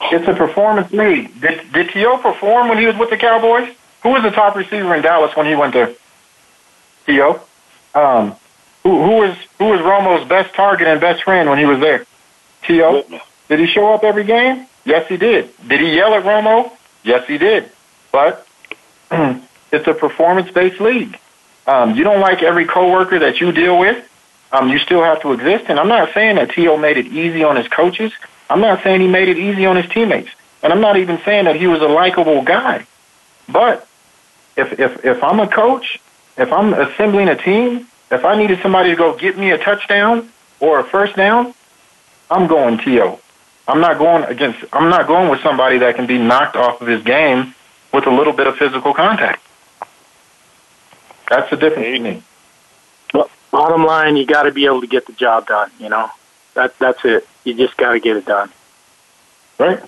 [0.00, 1.40] It's a performance league.
[1.40, 2.18] Did, did T.O.
[2.18, 3.74] perform when he was with the Cowboys?
[4.02, 5.94] Who was the top receiver in Dallas when he went there?
[7.06, 7.40] T.O.
[7.94, 8.36] Um,
[8.82, 12.04] who, who was who was Romo's best target and best friend when he was there?
[12.64, 13.04] T.O.
[13.48, 14.66] Did he show up every game?
[14.84, 15.50] Yes, he did.
[15.66, 16.70] Did he yell at Romo?
[17.02, 17.70] Yes, he did.
[18.12, 18.46] But
[19.10, 21.18] it's a performance-based league.
[21.66, 24.04] Um, you don't like every coworker that you deal with.
[24.52, 25.66] Um, you still have to exist.
[25.68, 26.76] And I'm not saying that T.O.
[26.76, 28.12] made it easy on his coaches.
[28.48, 30.30] I'm not saying he made it easy on his teammates.
[30.62, 32.86] And I'm not even saying that he was a likable guy.
[33.48, 33.86] But
[34.56, 36.00] if, if, if I'm a coach,
[36.36, 40.30] if I'm assembling a team, if I needed somebody to go get me a touchdown
[40.60, 41.54] or a first down,
[42.30, 43.20] I'm going T.O.
[43.68, 46.86] I'm not going against, I'm not going with somebody that can be knocked off of
[46.86, 47.54] his game
[47.92, 49.42] with a little bit of physical contact.
[51.28, 52.22] That's the difference to me.
[53.56, 55.70] Well, bottom line, you got to be able to get the job done.
[55.78, 56.10] You know,
[56.54, 57.26] that that's it.
[57.44, 58.50] You just got to get it done.
[59.58, 59.82] Right.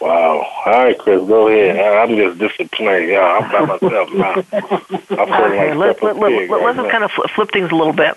[0.00, 0.46] Wow.
[0.64, 1.76] All right, Chris, go ahead.
[1.76, 3.08] I'm just disappointed.
[3.08, 4.32] Yeah, I'm by myself now.
[4.32, 6.88] I'm feeling Okay, like let, let, let, Pig let's now.
[6.90, 8.16] kind of flip, flip things a little bit.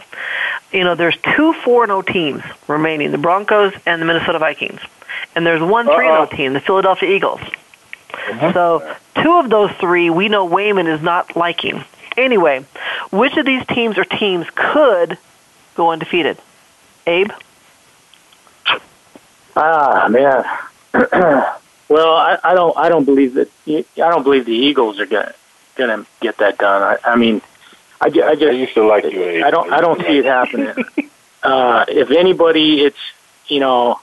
[0.71, 4.79] You know, there's two 4 0 teams remaining the Broncos and the Minnesota Vikings.
[5.35, 7.41] And there's one 3 0 team, the Philadelphia Eagles.
[7.41, 8.53] Uh-huh.
[8.53, 11.83] So, two of those three we know Wayman is not liking.
[12.17, 12.65] Anyway,
[13.11, 15.17] which of these teams or teams could
[15.75, 16.37] go undefeated?
[17.07, 17.31] Abe?
[19.55, 20.45] Ah, man.
[21.89, 22.77] well, I, I don't.
[22.77, 23.49] I don't believe that.
[23.67, 25.33] I don't believe the Eagles are gonna
[25.75, 26.81] gonna get that done.
[26.81, 27.41] I, I mean,
[27.99, 28.45] I, ju- I just.
[28.45, 29.43] I used to like you, Abe.
[29.43, 29.71] I don't.
[29.71, 30.73] I don't see it happening.
[31.43, 32.99] uh, if anybody, it's
[33.47, 33.99] you know,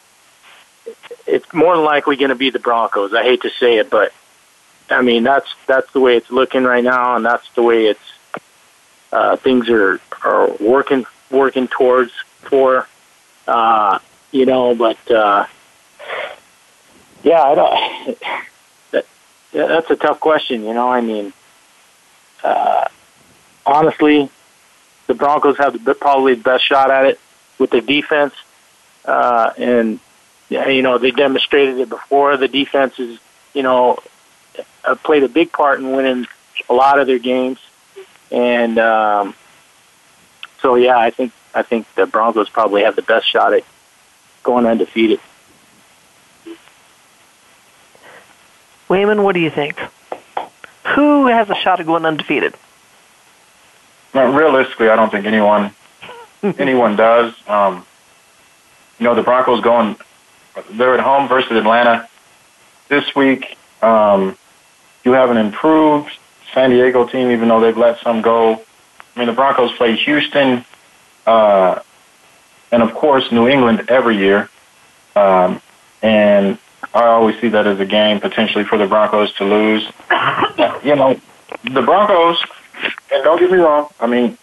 [1.26, 3.14] it's more than likely going to be the Broncos.
[3.14, 4.12] I hate to say it, but
[4.90, 8.00] I mean that's that's the way it's looking right now, and that's the way it's
[9.12, 12.88] uh, things are are working working towards for.
[13.46, 13.98] Uh,
[14.30, 15.46] you know, but uh,
[17.22, 18.18] yeah, I don't.
[18.90, 20.62] That, that's a tough question.
[20.62, 21.32] You know, I mean,
[22.44, 22.86] uh,
[23.64, 24.28] honestly,
[25.06, 27.20] the Broncos have the, probably the best shot at it
[27.58, 28.34] with their defense,
[29.06, 30.00] uh, and
[30.50, 32.36] you know they demonstrated it before.
[32.36, 33.18] The defense is,
[33.54, 33.98] you know,
[34.88, 36.26] uh, played a big part in winning
[36.68, 37.58] a lot of their games,
[38.30, 39.34] and um,
[40.60, 43.64] so yeah, I think I think the Broncos probably have the best shot at
[44.42, 45.20] going undefeated.
[48.88, 49.78] Wayman, what do you think?
[50.94, 52.54] Who has a shot at going undefeated?
[54.14, 55.74] Well, realistically, I don't think anyone
[56.58, 57.34] anyone does.
[57.46, 57.84] Um,
[58.98, 59.96] you know, the Broncos going
[60.72, 62.08] they're at home versus Atlanta
[62.88, 63.56] this week.
[63.80, 64.36] Um,
[65.08, 66.10] you have an improved
[66.52, 68.62] San Diego team, even though they've let some go.
[69.16, 70.66] I mean, the Broncos play Houston,
[71.26, 71.80] uh,
[72.70, 74.50] and of course New England every year.
[75.16, 75.62] Um,
[76.02, 76.58] and
[76.92, 79.82] I always see that as a game potentially for the Broncos to lose.
[80.84, 81.18] you know,
[81.64, 82.44] the Broncos,
[83.10, 84.36] and don't get me wrong, I mean,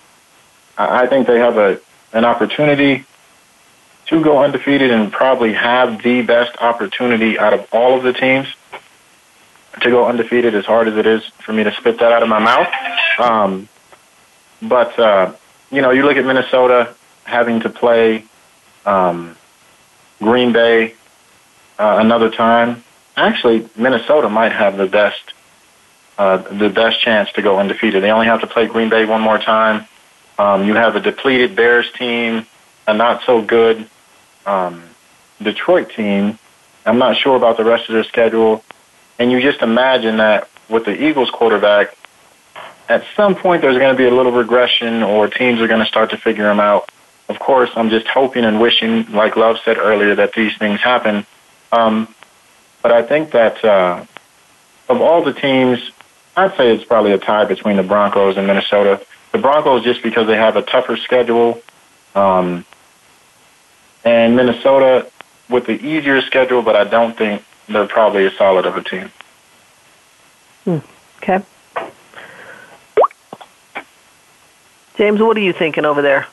[0.80, 1.80] I think they have a
[2.12, 3.06] an opportunity
[4.08, 8.48] to go undefeated and probably have the best opportunity out of all of the teams
[9.82, 12.30] to go undefeated as hard as it is for me to spit that out of
[12.30, 12.68] my mouth.
[13.20, 13.70] Um,
[14.62, 15.34] but, uh,
[15.72, 18.26] you know, you look at Minnesota having to play
[18.86, 19.36] um,
[20.20, 20.96] Green Bay
[21.78, 22.84] uh, another time.
[23.18, 25.34] Actually, Minnesota might have the best
[26.18, 28.02] uh, the best chance to go undefeated.
[28.02, 29.86] They only have to play Green Bay one more time.
[30.40, 32.46] Um, you have a depleted Bears team,
[32.88, 33.90] a not so good
[34.46, 34.84] um,
[35.42, 36.40] Detroit team.
[36.86, 38.64] I'm not sure about the rest of their schedule.
[39.20, 41.96] And you just imagine that with the Eagles quarterback,
[42.90, 45.86] at some point there's going to be a little regression or teams are going to
[45.86, 46.90] start to figure them out.
[47.28, 51.26] Of course, I'm just hoping and wishing, like Love said earlier, that these things happen.
[51.72, 52.14] Um,
[52.82, 54.06] but I think that uh,
[54.90, 55.80] of all the teams,
[56.38, 59.02] I'd say it's probably a tie between the Broncos and Minnesota.
[59.32, 61.62] The Broncos just because they have a tougher schedule,
[62.14, 62.64] um,
[64.04, 65.10] and Minnesota
[65.50, 69.12] with the easier schedule, but I don't think they're probably as solid of a team.
[70.64, 70.78] Hmm.
[71.18, 71.44] Okay.
[74.98, 76.28] James, what are you thinking over there?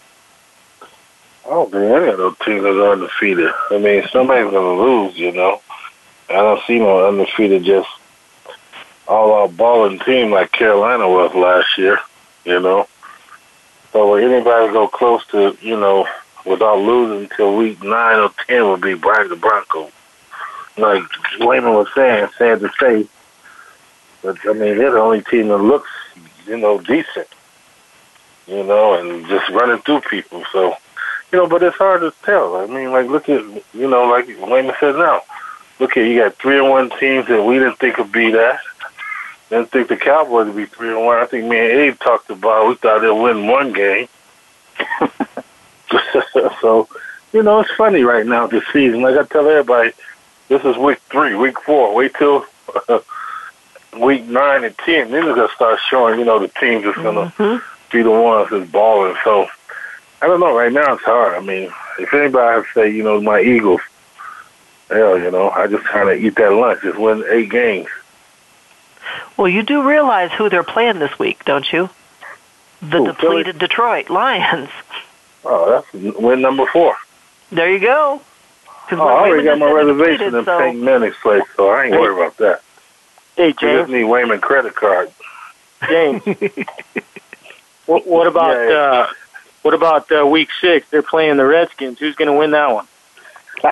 [1.44, 3.50] Oh man, I got no team that's undefeated.
[3.70, 5.60] I mean, somebody's gonna lose, you know.
[6.28, 7.88] I don't see no undefeated just
[9.08, 11.98] all out balling team like Carolina was last year,
[12.44, 12.86] you know.
[13.92, 16.06] So will anybody go close to, you know,
[16.46, 19.92] without losing until week nine or ten would be Brian the Broncos.
[20.76, 21.02] Like
[21.40, 23.06] Wayman was saying, sad to say,
[24.22, 25.90] But I mean, they're the only team that looks,
[26.46, 27.28] you know, decent.
[28.46, 30.42] You know, and just running through people.
[30.52, 30.76] So,
[31.30, 32.56] you know, but it's hard to tell.
[32.56, 35.22] I mean, like look at, you know, like Wayman said now.
[35.78, 38.60] Look at you got three and one teams that we didn't think would be that.
[39.50, 41.18] Didn't think the Cowboys would be three and one.
[41.18, 44.08] I think me and Abe talked about we thought they'd win one game.
[46.60, 46.88] so,
[47.32, 49.02] you know, it's funny right now this season.
[49.02, 49.92] Like I tell everybody,
[50.52, 51.94] this is week three, week four.
[51.94, 52.44] Wait till
[53.98, 55.10] week nine and ten.
[55.10, 56.18] Then it's gonna start showing.
[56.18, 57.62] You know, the teams that's gonna Mhm.
[57.90, 59.16] be the ones that's balling.
[59.24, 59.48] So,
[60.20, 60.54] I don't know.
[60.56, 61.34] Right now, it's hard.
[61.34, 63.80] I mean, if anybody say, you know, my Eagles,
[64.90, 66.82] hell, you know, I just kind of eat that lunch.
[66.82, 67.88] Just win eight games.
[69.36, 71.88] Well, you do realize who they're playing this week, don't you?
[72.82, 74.68] The Who, depleted Detroit Lions.
[75.44, 76.94] Oh, that's win number four.
[77.50, 78.20] There you go.
[78.92, 81.70] 'Cause Oh, I already got my just said they're reservation in so- Manning's place, so
[81.70, 82.00] I ain't Hey.
[82.00, 82.60] worried about that.
[83.36, 83.88] Hey, You just James.
[83.90, 85.10] need Wayman credit card.
[85.88, 86.22] James.
[87.86, 88.76] what, what about Yeah, yeah.
[88.76, 89.06] uh,
[89.62, 90.86] what about uh, week six?
[90.90, 91.98] They're playing the Redskins.
[91.98, 92.86] Who's going to win that one?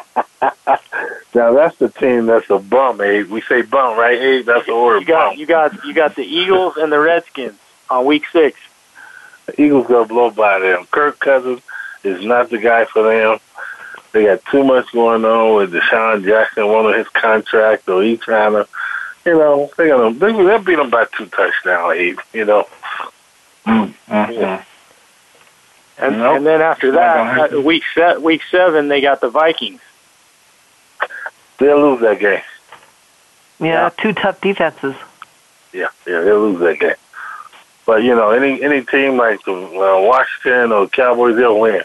[1.32, 3.28] Now that's the team that's a bum, Abe.
[3.30, 4.46] We say bum, right, Abe?
[4.46, 5.38] That's the word You got bum.
[5.38, 7.56] you got you got the Eagles and the Redskins
[7.88, 8.58] on week six.
[9.46, 10.86] The Eagles gonna blow by them.
[10.90, 11.60] Kirk Cousins
[12.02, 13.38] is not the guy for them.
[14.12, 18.52] They got too much going on with DeSean Jackson wanting his contract, or he trying
[18.52, 18.66] to,
[19.24, 22.18] you know, they're gonna they, they'll beat them by two touchdowns, Abe.
[22.32, 22.66] You know,
[23.66, 24.32] Mm-hmm.
[24.32, 24.64] Yeah.
[25.98, 26.36] And, Nope.
[26.38, 29.80] and then after that, uh, week se- week seven, they got the Vikings.
[31.58, 32.40] they'll lose that game.
[33.60, 34.94] Yeah, two tough defenses.
[35.74, 36.94] Yeah, yeah, they'll lose that game.
[37.84, 41.82] But you know, any any team like the uh, Washington or Cowboys, they'll win.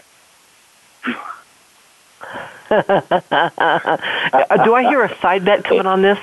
[2.70, 6.18] Uh, do I hear a side bet coming on this?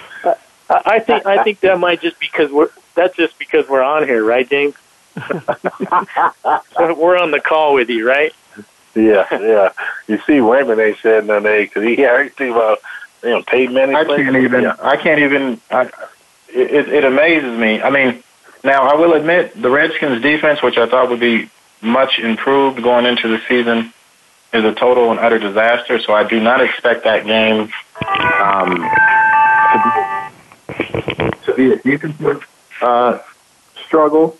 [0.69, 4.07] I, I think I think that might just because we're that's just because we're on
[4.07, 4.75] here, right, James?
[5.15, 8.33] we're on the call with you, right?
[8.95, 9.71] Yeah, yeah.
[10.07, 12.79] You see, Wayman ain't said nothing because he had everything about
[13.23, 13.95] you know Peyton Manning.
[13.95, 14.61] I played- can't even.
[14.63, 14.75] Yeah.
[14.81, 15.61] I can't even.
[15.71, 15.81] I,
[16.49, 17.81] it, it amazes me.
[17.81, 18.23] I mean,
[18.63, 21.49] now I will admit the Redskins' defense, which I thought would be
[21.81, 23.91] much improved going into the season,
[24.53, 25.99] is a total and utter disaster.
[25.99, 27.71] So I do not expect that game
[28.39, 28.77] um,
[31.45, 32.47] to, be, to be a defensive
[32.81, 33.19] uh,
[33.85, 34.37] struggle.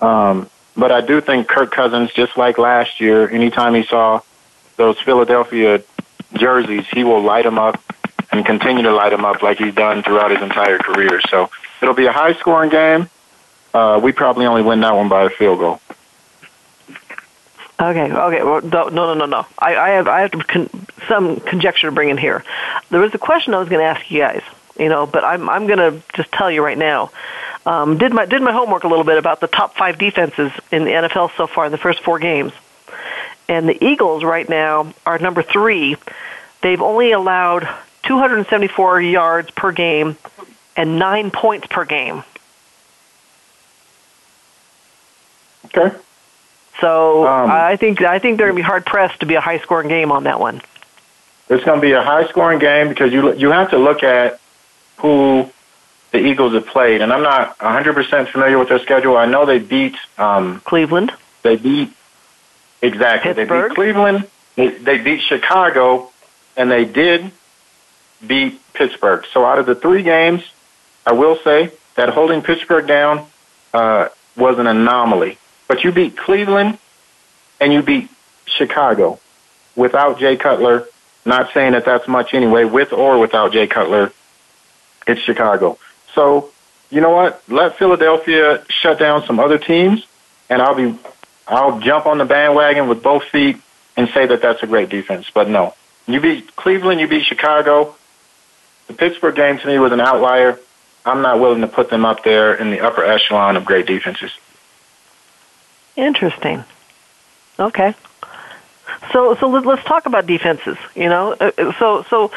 [0.00, 4.20] Um, but I do think Kirk Cousins, just like last year, anytime he saw
[4.76, 5.82] those Philadelphia
[6.34, 7.82] jerseys, he will light them up
[8.32, 11.20] and continue to light him up like he's done throughout his entire career.
[11.28, 11.50] So
[11.82, 13.10] it'll be a high scoring game.
[13.74, 15.80] Uh, we probably only win that one by a field goal.
[17.82, 18.44] Okay, okay.
[18.44, 19.44] Well, no, no, no, no.
[19.58, 20.70] I, I have, I have to con-
[21.08, 22.44] some conjecture to bring in here.
[22.90, 24.42] There was a question I was going to ask you guys,
[24.78, 27.10] you know, but I'm, I'm going to just tell you right now.
[27.66, 30.84] Um, did my, did my homework a little bit about the top five defenses in
[30.84, 32.52] the NFL so far in the first four games,
[33.48, 35.96] and the Eagles right now are number three.
[36.60, 37.68] They've only allowed
[38.04, 40.16] 274 yards per game
[40.76, 42.22] and nine points per game.
[45.64, 45.96] Okay.
[46.82, 49.40] So Um, I think I think they're going to be hard pressed to be a
[49.40, 50.60] high scoring game on that one.
[51.48, 54.40] It's going to be a high scoring game because you you have to look at
[54.98, 55.48] who
[56.10, 59.16] the Eagles have played, and I'm not 100% familiar with their schedule.
[59.16, 61.12] I know they beat um, Cleveland.
[61.42, 61.90] They beat
[62.82, 63.32] exactly.
[63.32, 64.28] They beat Cleveland.
[64.56, 66.10] They, they beat Chicago,
[66.56, 67.30] and they did
[68.26, 69.24] beat Pittsburgh.
[69.32, 70.42] So out of the three games,
[71.06, 73.26] I will say that holding Pittsburgh down
[73.72, 75.38] uh, was an anomaly.
[75.72, 76.76] But you beat Cleveland,
[77.58, 78.10] and you beat
[78.44, 79.18] Chicago
[79.74, 80.86] without Jay Cutler.
[81.24, 84.12] Not saying that that's much anyway, with or without Jay Cutler.
[85.06, 85.78] It's Chicago.
[86.14, 86.50] So
[86.90, 87.42] you know what?
[87.48, 90.06] Let Philadelphia shut down some other teams,
[90.50, 90.94] and I'll be
[91.48, 93.56] I'll jump on the bandwagon with both feet
[93.96, 95.30] and say that that's a great defense.
[95.32, 95.74] But no,
[96.06, 97.94] you beat Cleveland, you beat Chicago.
[98.88, 100.58] The Pittsburgh game to me was an outlier.
[101.06, 104.32] I'm not willing to put them up there in the upper echelon of great defenses.
[105.96, 106.64] Interesting.
[107.58, 107.94] Okay.
[109.12, 110.76] So so let, let's talk about defenses.
[110.94, 112.30] You know, Uh, uh, so so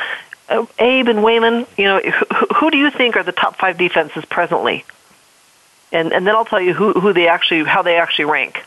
[0.50, 3.78] uh, Abe and Wayman, you know, who, who do you think are the top five
[3.78, 4.86] defenses presently?
[5.92, 8.64] And and then I'll tell you who who they actually how they actually rank.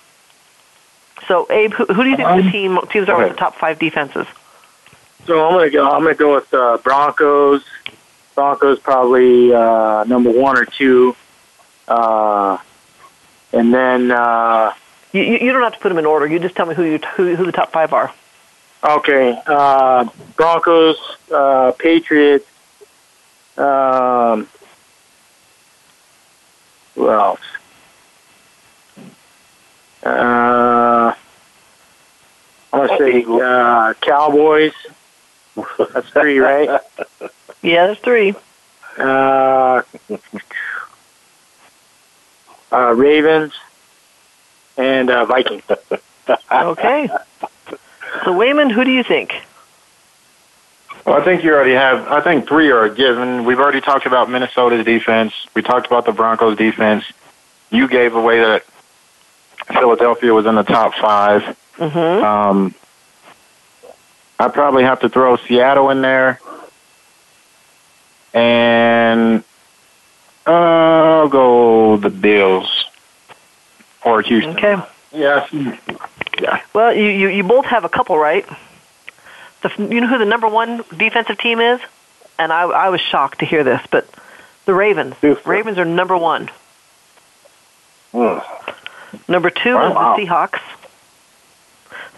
[1.27, 3.57] So Abe, who, who do you think the Um, team teams are with the top
[3.57, 4.27] five defenses?
[5.27, 5.87] So I'm gonna go.
[5.89, 7.63] I'm gonna go with uh, Broncos.
[8.35, 11.17] Broncos probably uh, number one or two,
[11.89, 12.57] uh,
[13.53, 14.73] and then uh,
[15.13, 16.27] You, you don't have to put them in order.
[16.27, 18.13] You just tell me who you who, who the top five are.
[18.85, 20.97] okay, uh, Broncos,
[21.33, 22.47] uh, Patriots,
[23.57, 24.49] um,
[26.95, 27.41] Who else?
[30.05, 31.13] Uh,
[32.73, 34.73] I'm gonna say uh, Cowboys.
[35.93, 36.81] That's three, right?
[37.61, 38.37] Yeah, there's three.
[38.97, 39.83] Uh,
[42.73, 43.53] uh, Ravens
[44.77, 45.63] and uh, Vikings.
[46.53, 47.09] Okay.
[48.25, 49.35] So Wayman, who do you think?
[51.07, 52.07] Well, I think you already have.
[52.07, 53.47] I think three are a given.
[53.47, 55.33] We've already talked about Minnesota's defense.
[55.55, 57.05] We talked about the Broncos' defense.
[57.71, 58.65] You gave away that
[59.69, 62.25] Philadelphia was in the top 5 Mm-hmm.
[62.25, 62.75] Um,
[64.39, 66.41] I probably have to throw Seattle in there,
[68.35, 69.45] and
[70.49, 72.87] uh, I'll go the Bills
[74.05, 74.57] or Houston.
[74.57, 74.83] Okay.
[76.41, 76.61] Yeah.
[76.73, 78.47] Well, you, you you both have a couple right.
[79.63, 81.81] The, you know who the number one defensive team is?
[82.39, 84.09] And I I was shocked to hear this, but
[84.65, 85.15] the Ravens.
[85.45, 86.51] Ravens are number one.
[89.27, 90.61] Number two is the Seahawks.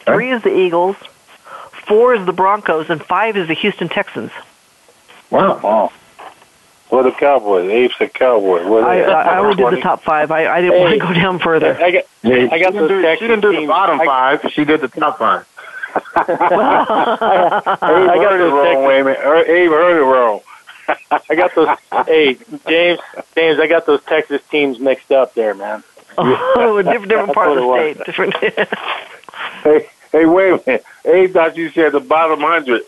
[0.04, 0.96] Three is the Eagles.
[1.86, 4.30] Four is the Broncos, and five is the Houston Texans.
[5.30, 5.60] Wow.
[5.62, 5.92] wow.
[6.90, 7.70] What the Cowboys?
[7.70, 8.66] Abe said Cowboys.
[8.66, 9.02] What I.
[9.02, 10.30] I, I only did the top five.
[10.30, 11.74] I, I didn't want to go down further.
[11.76, 13.68] I got I got she those didn't do, Texas she didn't do the teams.
[13.68, 14.52] bottom I- five.
[14.52, 15.46] She did the top five.
[16.16, 19.16] Abe I got heard it those wrong, Texas- Wayman.
[19.24, 20.40] Er, Abe heard it wrong.
[21.30, 21.68] I got those.
[22.06, 22.34] hey,
[22.68, 22.98] James,
[23.36, 25.82] James, I got those Texas teams mixed up there, man.
[26.18, 28.04] oh, a different, different part of the state.
[28.04, 28.34] Different.
[29.62, 30.84] Hey, hey, wait a minute.
[31.04, 32.82] Abe thought you said the bottom hundred.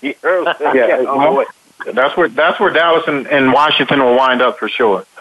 [0.00, 0.74] He heard that.
[0.74, 1.48] Yeah, Oh, wait.
[1.86, 5.04] That's where that's where Dallas and, and Washington will wind up for sure.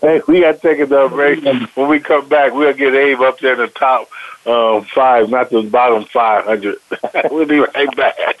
[0.00, 1.44] Hey, we got to take another break.
[1.74, 4.08] When we come back, we'll get Abe up there in the top
[4.46, 6.76] uh, five, not the bottom 500.
[7.30, 8.36] we'll be right back.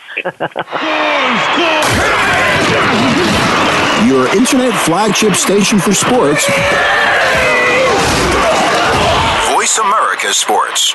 [4.06, 6.46] Your internet flagship station for sports.
[9.52, 10.94] Voice America Sports.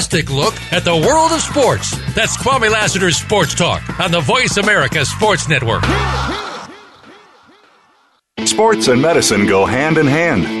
[0.29, 1.91] look at the world of sports.
[2.15, 5.83] That's Kwame Lassiter's Sports Talk on the Voice America Sports Network.
[8.45, 10.60] Sports and medicine go hand in hand.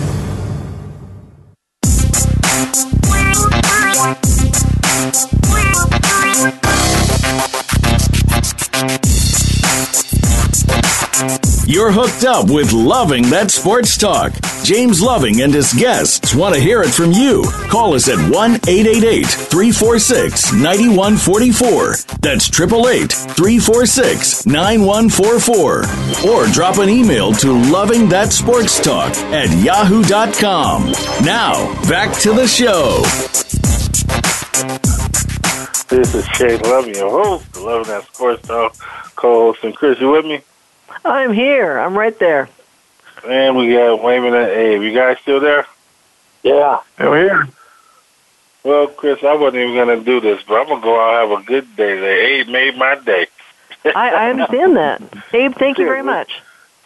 [11.71, 14.33] You're hooked up with Loving That Sports Talk.
[14.61, 17.45] James Loving and his guests want to hear it from you.
[17.69, 21.95] Call us at 1 888 346 9144.
[22.19, 26.29] That's 888 346 9144.
[26.29, 30.91] Or drop an email to Loving That Sports Talk at yahoo.com.
[31.23, 32.99] Now, back to the show.
[35.87, 38.75] This is Shane Loving, your host, Loving That Sports Talk,
[39.15, 40.41] co-host, and Chris, you with me?
[41.03, 41.77] I'm here.
[41.77, 42.49] I'm right there.
[43.27, 44.81] And we got Wayman and Abe.
[44.81, 45.65] You guys still there?
[46.43, 46.79] Yeah.
[46.99, 47.47] We're here.
[48.63, 51.23] Well, Chris, I wasn't even going to do this, but I'm going to go out
[51.23, 52.39] and have a good day today.
[52.39, 53.27] Abe made my day.
[53.85, 55.01] I, I understand that.
[55.33, 56.41] Abe, thank you very much.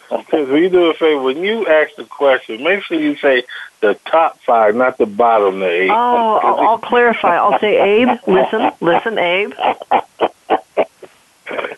[0.08, 3.42] Because when you do a favor, when you ask the question, make sure you say
[3.80, 5.90] the top five, not the bottom the eight.
[5.90, 7.36] Oh, I'll, I'll clarify.
[7.36, 9.52] I'll say, Abe, listen, listen, Abe.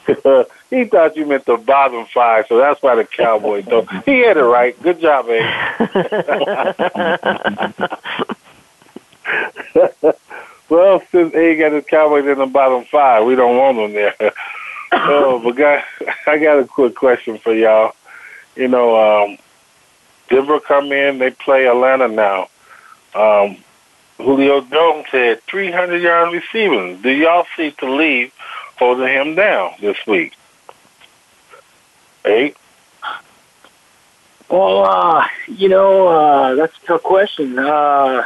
[0.70, 3.88] he thought you meant the bottom five, so that's why the Cowboys don't.
[4.04, 4.80] He had it right.
[4.82, 5.44] Good job, Abe.
[10.68, 14.14] well, since Abe got his Cowboys in the bottom five, we don't want them there.
[14.92, 15.84] oh, but guys,
[16.26, 17.94] I got a quick question for y'all.
[18.56, 19.38] You know, um,
[20.30, 22.48] Denver come in, they play Atlanta now.
[23.14, 23.58] Um,
[24.16, 27.00] Julio Jones had 300 yards receiving.
[27.02, 28.30] Do y'all see Talib
[28.78, 30.34] holding him down this week?
[32.24, 32.56] Eight.
[34.48, 37.58] Well, uh, you know, uh, that's a tough question.
[37.58, 38.24] Uh,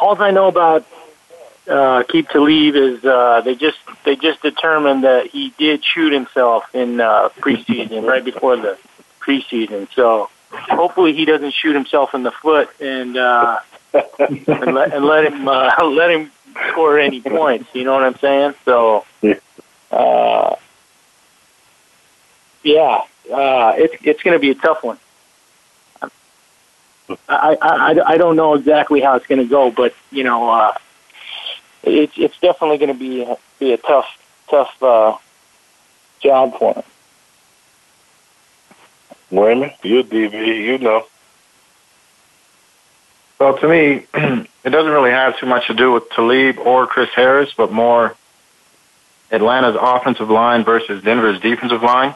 [0.00, 0.84] all I know about
[1.68, 6.74] uh, Aqib Talib is uh, they just they just determined that he did shoot himself
[6.74, 8.76] in uh, preseason, right before the
[9.20, 9.88] preseason.
[9.94, 13.60] So hopefully he doesn't shoot himself in the foot and uh,
[14.18, 16.30] and, let, and let him uh, let him
[16.70, 17.68] score any points.
[17.74, 18.54] You know what I'm saying?
[18.64, 19.04] So,
[19.90, 20.56] uh,
[22.62, 23.02] yeah,
[23.32, 24.98] uh, it's it's going to be a tough one.
[27.28, 30.74] I, I, I don't know exactly how it's going to go, but you know, uh,
[31.82, 34.06] it's it's definitely going to be a, be a tough
[34.48, 35.16] tough uh,
[36.20, 36.82] job for him.
[39.30, 41.06] Wayman, you DB, you know.
[43.38, 47.10] Well, to me, it doesn't really have too much to do with Talib or Chris
[47.14, 48.14] Harris, but more
[49.30, 52.14] Atlanta's offensive line versus Denver's defensive line.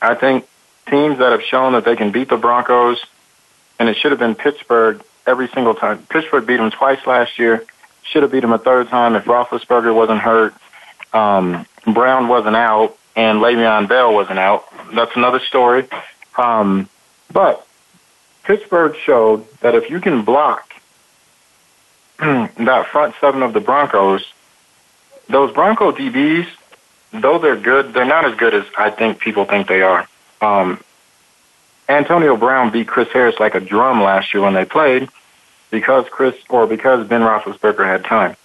[0.00, 0.46] I think
[0.88, 3.04] teams that have shown that they can beat the Broncos,
[3.78, 6.04] and it should have been Pittsburgh every single time.
[6.08, 7.64] Pittsburgh beat them twice last year.
[8.02, 10.54] Should have beat them a third time if Roethlisberger wasn't hurt,
[11.12, 14.64] um, Brown wasn't out, and Le'Veon Bell wasn't out.
[14.92, 15.88] That's another story.
[16.36, 16.88] Um,
[17.32, 17.66] but
[18.44, 20.72] Pittsburgh showed that if you can block
[22.18, 24.24] that front seven of the Broncos,
[25.28, 26.46] those Bronco DBs,
[27.12, 30.08] though they're good, they're not as good as I think people think they are.
[30.40, 30.82] Um,
[31.88, 35.08] Antonio Brown beat Chris Harris like a drum last year when they played
[35.70, 38.36] because Chris or because Ben Roethlisberger had time.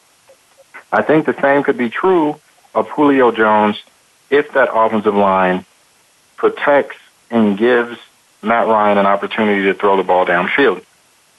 [0.91, 2.39] I think the same could be true
[2.73, 3.81] of Julio Jones
[4.29, 5.65] if that offensive line
[6.35, 6.97] protects
[7.29, 7.97] and gives
[8.41, 10.83] Matt Ryan an opportunity to throw the ball downfield.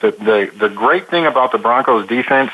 [0.01, 2.51] The, the, the great thing about the Broncos defense,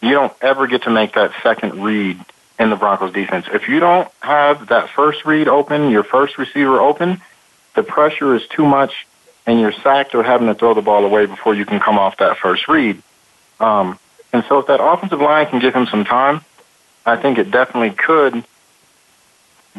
[0.00, 2.18] you don't ever get to make that second read
[2.58, 3.46] in the Broncos defense.
[3.52, 7.20] If you don't have that first read open, your first receiver open,
[7.74, 9.06] the pressure is too much
[9.46, 12.16] and you're sacked or having to throw the ball away before you can come off
[12.16, 13.00] that first read.
[13.60, 13.98] Um,
[14.32, 16.40] and so if that offensive line can give him some time,
[17.04, 18.44] I think it definitely could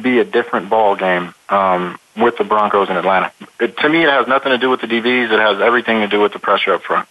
[0.01, 3.31] be a different ball game um, with the Broncos in Atlanta.
[3.59, 5.31] It, to me, it has nothing to do with the DBs.
[5.31, 7.07] It has everything to do with the pressure up front.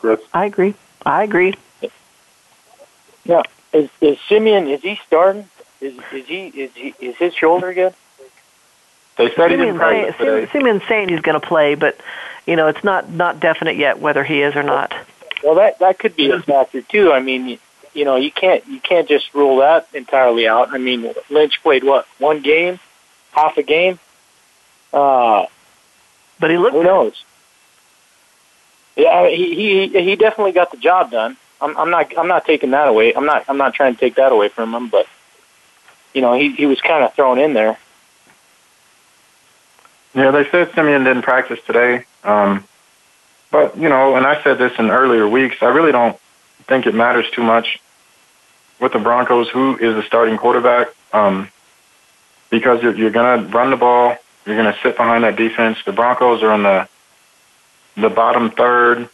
[0.00, 0.20] Chris?
[0.32, 0.74] I agree.
[1.06, 1.54] I agree.
[3.24, 3.42] Yeah,
[3.72, 4.66] is is Siemian?
[4.68, 5.48] Is he starting?
[5.80, 7.94] Is is he is he is his shoulder good?
[9.16, 10.52] They said he didn't practice say, today.
[10.52, 12.00] Siemian's saying he's going to play, but
[12.46, 14.92] you know it's not not definite yet whether he is or not.
[15.44, 17.12] Well, that that could be a factor too.
[17.12, 17.58] I mean,
[17.94, 20.72] you, you know, you can't you can't just rule that entirely out.
[20.72, 22.78] I mean, Lynch played what one game,
[23.32, 23.98] half a game.
[24.92, 25.46] Uh,
[26.38, 26.74] but he looked.
[26.74, 27.24] Who knows?
[28.96, 31.36] Yeah, he he he definitely got the job done.
[31.60, 33.14] I'm I'm not I'm not taking that away.
[33.14, 35.06] I'm not I'm not trying to take that away from him, but
[36.12, 37.78] you know, he he was kind of thrown in there.
[40.14, 42.04] Yeah, they said Siemian didn't practice today.
[42.22, 42.64] Um,
[43.50, 46.18] but, you know, and I said this in earlier weeks, I really don't
[46.62, 47.80] think it matters too much
[48.80, 51.48] with the Broncos who is the starting quarterback um,
[52.50, 55.78] because you're, you're going to run the ball, you're going to sit behind that defense.
[55.84, 56.88] The Broncos are in the
[57.94, 59.08] the bottom third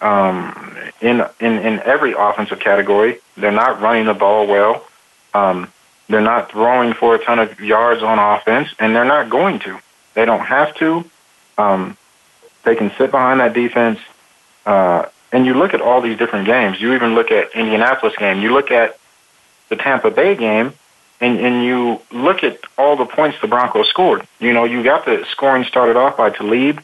[0.00, 3.18] um, in in in every offensive category.
[3.36, 4.86] They're not running the ball well.
[5.34, 5.72] Um,
[6.08, 9.78] they're not throwing for a ton of yards on offense, and they're not going to.
[10.14, 11.04] They don't have to.
[11.58, 11.96] Um,
[12.64, 13.98] they can sit behind that defense.
[14.64, 16.80] Uh, and you look at all these different games.
[16.80, 18.40] You even look at Indianapolis game.
[18.40, 18.98] You look at
[19.68, 20.72] the Tampa Bay game,
[21.20, 24.26] and, and you look at all the points the Broncos scored.
[24.40, 26.82] You know, you got the scoring started off by Talib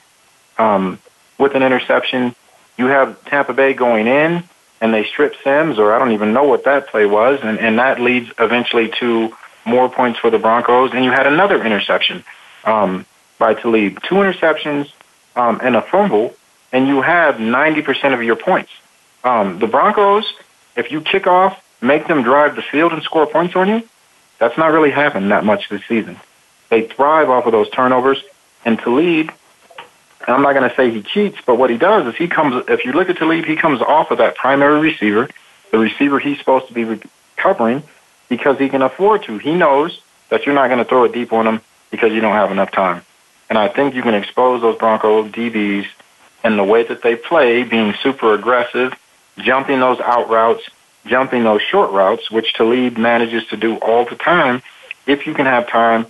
[0.59, 0.99] um,
[1.39, 2.35] with an interception.
[2.77, 4.45] You have Tampa Bay going in,
[4.81, 7.79] and they strip Sims, or I don't even know what that play was, and, and
[7.79, 9.35] that leads eventually to
[9.65, 10.93] more points for the Broncos.
[10.93, 12.25] And you had another interception
[12.65, 13.07] um,
[13.39, 14.93] by Talib, two interceptions
[15.37, 16.35] um, and a fumble,
[16.75, 18.71] and you have 90% of your points.
[19.23, 20.31] Um, the Broncos,
[20.77, 23.83] if you kick off make them drive the field and score points on you,
[24.39, 26.19] that's not really happened that much this season.
[26.71, 28.23] They thrive off of those turnovers,
[28.65, 29.31] and Talib,
[30.27, 32.85] I'm not going to say he cheats, but what he does is he comes, if
[32.85, 35.29] you look at Talib, he comes off of that primary receiver,
[35.71, 37.01] the receiver he's supposed to be
[37.37, 37.83] covering,
[38.29, 39.39] because he can afford to.
[39.39, 40.01] He knows
[40.31, 41.61] that you're not going to throw it deep on him
[41.91, 43.03] because you don't have enough time.
[43.51, 45.87] And I think you can expose those Bronco DBs
[46.45, 48.95] in the way that they play, being super aggressive,
[49.39, 50.63] jumping those out routes,
[51.07, 54.63] jumping those short routes, which Talib manages to do all the time,
[55.07, 56.07] if you can have time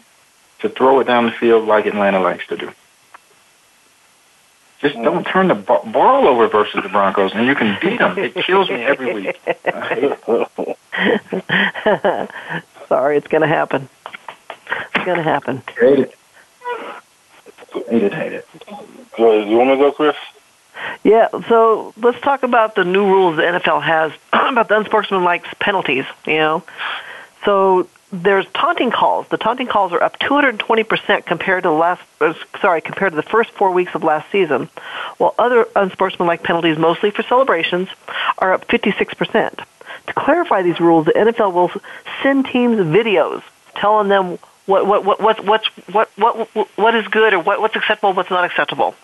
[0.61, 2.71] to throw it down the field like Atlanta likes to do.
[4.81, 5.33] Just don't mm.
[5.33, 8.19] turn the ball over versus the Broncos, and you can beat them.
[8.19, 9.41] It kills me every week.
[12.89, 13.89] Sorry, it's going to happen.
[14.95, 15.63] It's going to happen.
[15.79, 16.15] Hate
[17.77, 17.89] it.
[17.89, 18.49] Hate it, hate it.
[19.17, 20.17] So, you want to go, Chris?
[21.03, 26.05] Yeah, so let's talk about the new rules the NFL has about the unsportsmanlike penalties,
[26.27, 26.63] you know.
[27.45, 29.27] So there's taunting calls.
[29.29, 33.23] The taunting calls are up 220% compared to the last uh, sorry, compared to the
[33.23, 34.69] first 4 weeks of last season,
[35.19, 37.89] while other unsportsmanlike penalties mostly for celebrations
[38.39, 39.65] are up 56%.
[40.07, 41.71] To clarify these rules, the NFL will
[42.23, 43.43] send teams videos
[43.75, 47.77] telling them what what what what what's what what what is good or what what's
[47.77, 48.95] acceptable, what's not acceptable.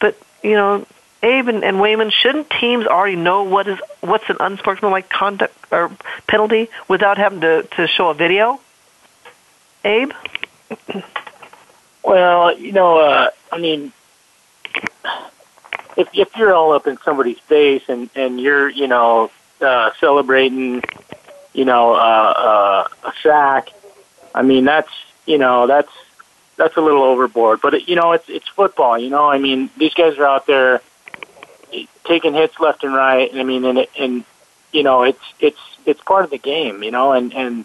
[0.00, 0.86] But you know,
[1.22, 5.90] Abe and, and Wayman, shouldn't teams already know what is what's an unsportsmanlike conduct or
[6.26, 8.60] penalty without having to to show a video?
[9.84, 10.12] Abe.
[12.04, 13.92] Well, you know, uh, I mean,
[15.96, 20.82] if if you're all up in somebody's face and and you're you know uh, celebrating,
[21.52, 23.70] you know, uh, uh, a sack,
[24.34, 24.92] I mean that's
[25.26, 25.92] you know that's
[26.58, 27.60] that's a little overboard.
[27.62, 28.98] But it, you know, it's it's football.
[28.98, 30.82] You know, I mean, these guys are out there
[32.04, 33.30] taking hits left and right.
[33.30, 34.24] And I mean, and and
[34.72, 36.82] you know, it's it's it's part of the game.
[36.82, 37.64] You know, and and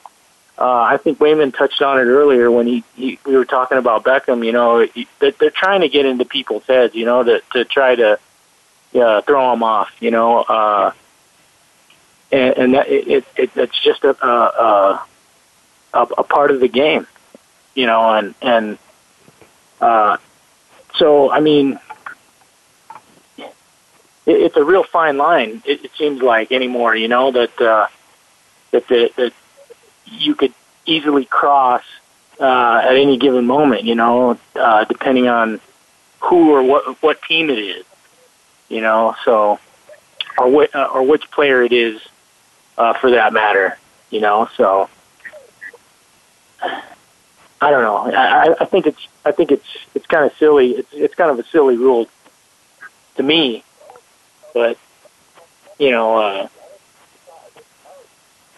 [0.57, 4.05] uh, I think Wayman touched on it earlier when he, he we were talking about
[4.05, 4.45] Beckham.
[4.45, 4.85] You know,
[5.19, 6.95] that they're trying to get into people's heads.
[6.95, 8.19] You know, to to try to
[8.95, 9.91] uh, throw them off.
[9.99, 10.39] You know.
[10.39, 10.91] Uh,
[12.31, 15.07] and, and that it, it, it it's just a, a a
[15.93, 17.07] a part of the game,
[17.75, 18.77] you know, and and
[19.79, 20.17] uh,
[20.95, 21.79] so I mean,
[23.37, 23.51] it,
[24.25, 25.61] it's a real fine line.
[25.65, 27.87] It, it seems like anymore, you know, that uh,
[28.71, 29.33] that the, that
[30.05, 30.53] you could
[30.85, 31.83] easily cross
[32.39, 35.59] uh, at any given moment, you know, uh, depending on
[36.19, 37.85] who or what what team it is,
[38.69, 39.59] you know, so
[40.37, 42.01] or what uh, or which player it is,
[42.77, 43.77] uh, for that matter,
[44.09, 44.89] you know, so.
[47.61, 47.97] I don't know.
[48.13, 50.71] I, I think it's I think it's it's kind of silly.
[50.71, 52.07] It's it's kind of a silly rule
[53.15, 53.63] to me
[54.53, 54.77] but
[55.79, 56.47] you know, uh,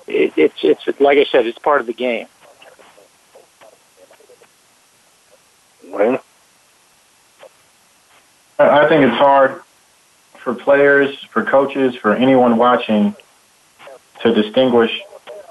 [0.07, 2.27] it, it's it's like I said, it's part of the game.
[8.59, 9.61] I think it's hard
[10.37, 13.15] for players, for coaches, for anyone watching
[14.21, 15.01] to distinguish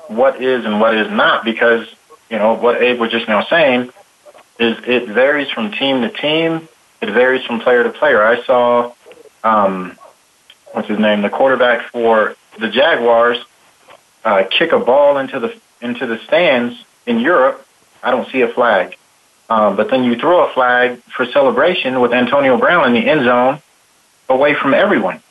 [0.09, 1.87] what is and what is not because,
[2.31, 3.91] you know, what Abe was just now saying
[4.59, 6.69] is it varies from team to team.
[7.01, 8.23] It varies from player to player.
[8.23, 8.93] I saw
[9.43, 9.99] um,
[10.73, 13.39] what's his name, the quarterback for the Jaguars,
[14.25, 17.67] uh, kick a ball into the into the stands in Europe,
[18.03, 18.97] I don't see a flag.
[19.51, 23.25] Um, but then you throw a flag for celebration with Antonio Brown in the end
[23.25, 23.61] zone,
[24.31, 25.23] away from everyone,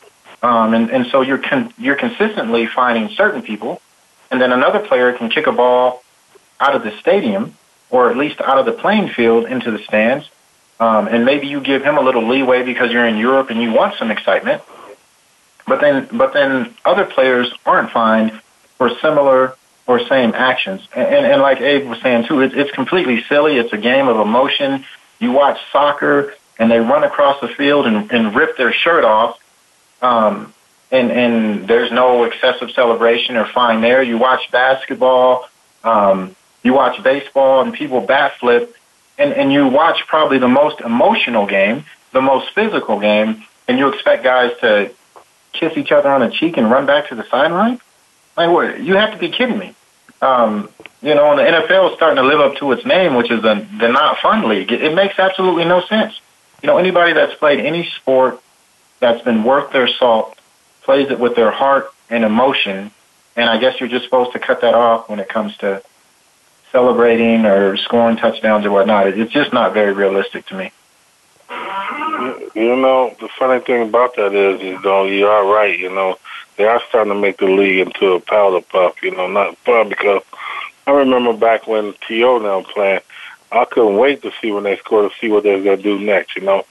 [0.43, 3.81] um, and and so you're con- you're consistently finding certain people,
[4.29, 6.02] and then another player can kick a ball
[6.63, 7.55] out of the stadium
[7.89, 10.27] or at least out of the playing field into the stands,
[10.79, 13.71] um, and maybe you give him a little leeway because you're in Europe and you
[13.71, 14.63] want some excitement.
[15.67, 18.31] But then, but then other players aren't fined
[18.77, 19.55] for similar
[19.85, 20.81] or same actions.
[20.95, 23.57] And, and, and like Abe was saying too, it, it's completely silly.
[23.57, 24.85] It's a game of emotion.
[25.19, 29.39] You watch soccer and they run across the field and, and rip their shirt off.
[30.01, 30.53] Um,
[30.91, 34.01] and, and there's no excessive celebration or fine there.
[34.03, 35.47] You watch basketball,
[35.83, 38.75] um, you watch baseball and people bat flip
[39.17, 43.89] and, and you watch probably the most emotional game, the most physical game, and you
[43.89, 44.91] expect guys to
[45.51, 47.79] kiss each other on the cheek and run back to the sideline?
[48.35, 48.81] Like, what?
[48.81, 49.75] You have to be kidding me.
[50.21, 50.69] Um,
[51.01, 53.41] you know, and the NFL is starting to live up to its name, which is
[53.41, 54.71] the, the not fun league.
[54.71, 56.19] It, it makes absolutely no sense.
[56.61, 58.41] You know, anybody that's played any sport
[58.99, 60.37] that's been worth their salt
[60.83, 62.91] plays it with their heart and emotion,
[63.35, 65.83] and I guess you're just supposed to cut that off when it comes to
[66.73, 69.07] celebrating or scoring touchdowns or whatnot.
[69.07, 70.71] It's just not very realistic to me.
[72.55, 75.77] You know, the funny thing about that is, you know, you are right.
[75.77, 76.17] You know,
[76.57, 79.01] they are starting to make the league into a powder puff.
[79.03, 80.23] You know, not fun because
[80.87, 82.39] I remember back when T.O.
[82.39, 83.01] now playing,
[83.51, 85.99] I couldn't wait to see when they score to see what they're going to do
[85.99, 86.35] next.
[86.35, 86.65] You know,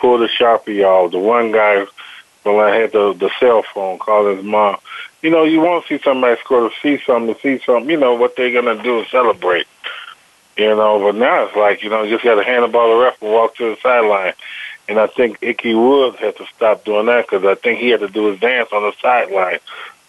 [0.00, 1.12] pull the sharpie off.
[1.12, 1.86] The one guy
[2.44, 4.76] when I had the the cell phone calling his mom.
[5.22, 7.88] You know, you want to see somebody score to see something, to see something.
[7.90, 9.66] You know what they're going to do and celebrate.
[10.56, 12.88] You know, but now it's like you know, you just got to hand the ball
[12.88, 14.34] to the ref and walk to the sideline.
[14.88, 18.00] And I think Ickey Woods had to stop doing that because I think he had
[18.00, 19.58] to do his dance on the sideline.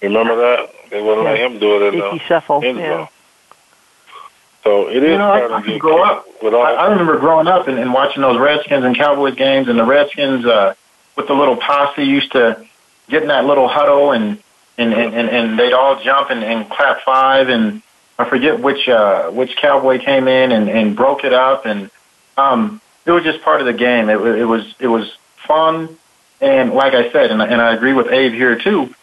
[0.02, 0.70] Remember that?
[0.92, 2.62] They wouldn't let him do it in Ickey the shuffle.
[2.64, 2.90] end Yeah.
[2.98, 3.08] zone.
[4.64, 6.28] So it is You know, I, starting I to can grow up.
[6.44, 9.68] with all I, I remember growing up and, and watching those Redskins and Cowboys games,
[9.70, 10.74] and the Redskins uh,
[11.16, 12.66] with the little posse used to
[13.10, 14.40] get in that little huddle, and
[14.78, 17.82] and and, and, they'd all jump and, and clap five, and
[18.20, 21.90] I forget which uh, which Cowboy came in and, and broke it up, and
[22.38, 24.10] um, it was just part of the game.
[24.10, 25.16] It, it was it was
[25.48, 25.98] fun,
[26.42, 28.94] and like I said, and, and I agree with Abe here too.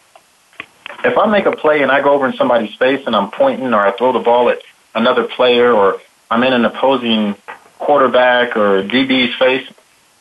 [1.03, 3.73] If I make a play and I go over in somebody's face and I'm pointing
[3.73, 4.61] or I throw the ball at
[4.95, 5.99] another player or
[6.31, 7.35] I'm in an opposing
[7.77, 9.67] quarterback or DB's face,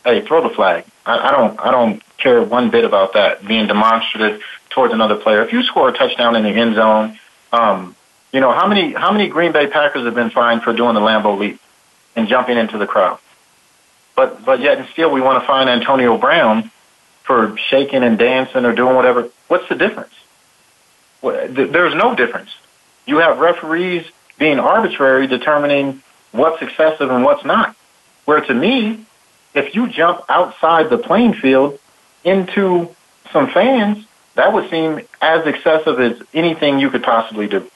[0.05, 0.85] hey, throw the flag.
[1.07, 5.43] I, I don't I don't care one bit about that being demonstrative towards another player.
[5.43, 7.19] If you score a touchdown in the end zone,
[7.53, 7.97] um,
[8.33, 11.01] you know how many how many Green Bay Packers have been fined for doing the
[11.01, 11.61] Lambeau leap
[12.17, 13.19] and jumping into the crowd,
[14.15, 16.71] but but yet and still we want to fine Antonio Brown
[17.25, 19.29] for shaking and dancing or doing whatever.
[19.49, 20.15] What's the difference?
[21.23, 22.51] There's no difference.
[23.07, 24.05] You have referees
[24.39, 27.77] being arbitrary, determining what's excessive and what's not.
[28.25, 29.05] Where to me,
[29.55, 31.79] if you jump outside the playing field
[32.25, 32.95] into
[33.33, 37.69] some fans, that would seem as excessive as anything you could possibly do.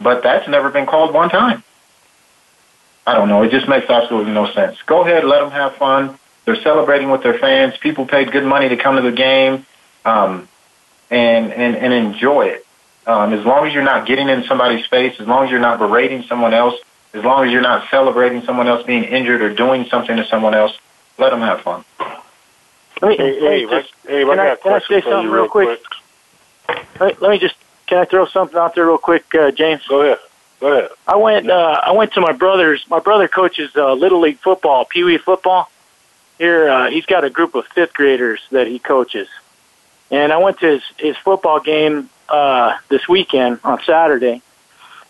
[0.00, 1.62] But that's never been called one time.
[3.06, 3.42] I don't know.
[3.42, 4.80] It just makes absolutely no sense.
[4.82, 6.18] Go ahead, let them have fun.
[6.44, 7.76] They're celebrating with their fans.
[7.76, 9.66] People paid good money to come to the game,
[10.04, 10.48] um,
[11.10, 12.66] and and and enjoy it.
[13.06, 15.78] Um, as long as you're not getting in somebody's face, as long as you're not
[15.78, 16.74] berating someone else,
[17.14, 20.54] as long as you're not celebrating someone else being injured or doing something to someone
[20.54, 20.76] else,
[21.18, 21.84] let them have fun.
[23.00, 25.30] Let me, Hey, let me Abe, just, Abe, I can got can I say something
[25.30, 25.80] real real quick?
[27.00, 27.54] Let, let me just,
[27.86, 29.86] can I throw something out there real quick, uh, James?
[29.86, 30.18] Go ahead.
[30.60, 30.90] Go ahead.
[31.06, 31.48] I went.
[31.48, 32.84] Uh, I went to my brother's.
[32.90, 35.70] My brother coaches uh, little league football, pee wee football.
[36.38, 39.28] Here, uh, he's got a group of fifth graders that he coaches,
[40.10, 44.42] and I went to his his football game uh, this weekend on Saturday,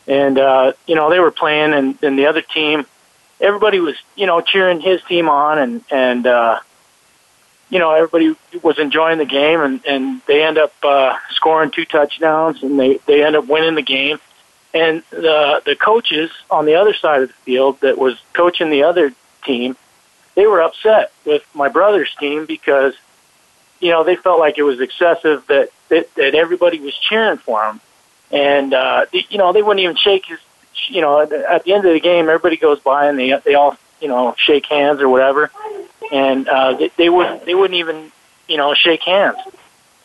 [0.08, 2.86] and uh, you know they were playing, and, and the other team,
[3.40, 6.58] everybody was you know cheering his team on, and and uh,
[7.68, 11.84] you know everybody was enjoying the game, and and they end up uh, scoring two
[11.84, 14.18] touchdowns, and they they end up winning the game.
[14.72, 18.84] And the the coaches on the other side of the field that was coaching the
[18.84, 19.12] other
[19.44, 19.76] team,
[20.34, 22.94] they were upset with my brother's team because
[23.80, 27.62] you know they felt like it was excessive that that, that everybody was cheering for
[27.64, 27.80] him,
[28.30, 30.38] and uh, the, you know they wouldn't even shake his.
[30.88, 33.38] You know, at the- at the end of the game, everybody goes by and they
[33.44, 35.50] they all you know shake hands or whatever,
[36.12, 38.12] and uh, they, they wouldn't they wouldn't even
[38.48, 39.38] you know shake hands.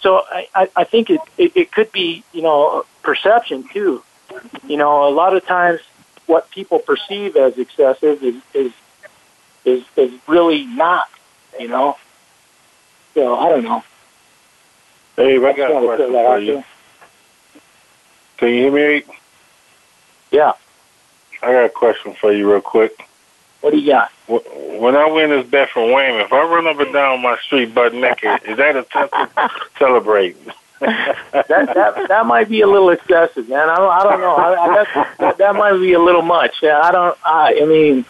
[0.02, 4.04] So I, I, I think it, it it could be you know perception too
[4.68, 5.80] you know, a lot of times
[6.26, 8.72] what people perceive as excessive is is
[9.66, 11.08] is, is really not.
[11.60, 11.98] You know,
[13.14, 13.84] so I don't know.
[15.16, 16.54] Hey, I got a question for you.
[16.56, 16.66] there.
[18.38, 19.04] Can you hear me?
[20.32, 20.54] Yeah.
[21.42, 22.94] I got a question for you real quick.
[23.62, 24.12] What do you got?
[24.28, 27.74] When I win this bet from Wayne, if I run up and down my street
[27.74, 30.36] butt naked, is that a time to celebrate?
[30.80, 33.70] that that that might be a little excessive, man.
[33.70, 34.36] I don't I don't know.
[34.36, 36.56] I, I, that, that that might be a little much.
[36.62, 37.18] Yeah, I don't.
[37.26, 38.06] I I mean,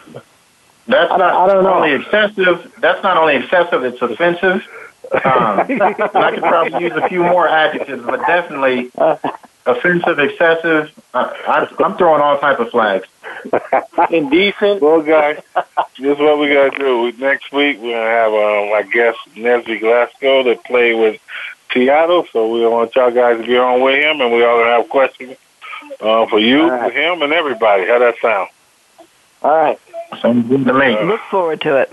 [0.88, 1.74] That's I don't- not I don't know.
[1.74, 2.72] only excessive.
[2.80, 3.84] That's not only excessive.
[3.84, 4.66] It's offensive.
[5.12, 8.90] Um, I could probably use a few more adjectives, but definitely
[9.66, 10.92] offensive, excessive.
[11.12, 13.06] Uh, I, I'm throwing all type of flags.
[14.10, 14.80] indecent.
[14.80, 15.42] Well, guys,
[15.98, 17.12] this is what we got to do.
[17.18, 21.20] Next week, we're going to have, um, I guess, Nesby Glasgow to play with
[21.72, 22.26] Seattle.
[22.32, 24.72] So we want y'all guys to be on with him, and we all going to
[24.72, 25.36] have questions
[26.00, 26.92] uh, for you, All right.
[26.92, 27.86] for him, and everybody.
[27.86, 28.48] How that sound?
[29.42, 29.78] All right.
[30.20, 31.02] Sounds good to me.
[31.04, 31.92] Look forward to it.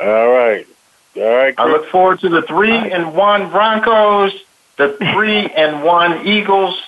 [0.00, 0.66] All right.
[1.16, 4.32] All right, I look forward to the three and one Broncos,
[4.78, 6.78] the three and one Eagles,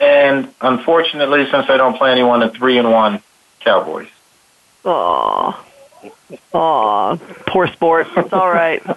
[0.00, 3.22] and unfortunately, since they don't play anyone, the three and one
[3.60, 4.08] Cowboys.
[4.84, 5.64] Aw.
[6.52, 7.16] Aw.
[7.48, 8.06] Poor sport.
[8.16, 8.82] It's all right.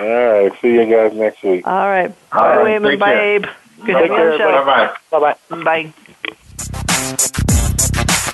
[0.00, 0.52] All right.
[0.62, 1.66] See you guys next week.
[1.66, 2.14] All right.
[2.32, 2.90] All Bye, right, Wayman.
[2.92, 3.34] take Bye, care.
[3.36, 3.42] Abe.
[3.42, 4.64] Good Take having you care.
[4.64, 5.36] Bye bye.
[5.50, 5.92] Bye bye.
[7.48, 7.54] Bye.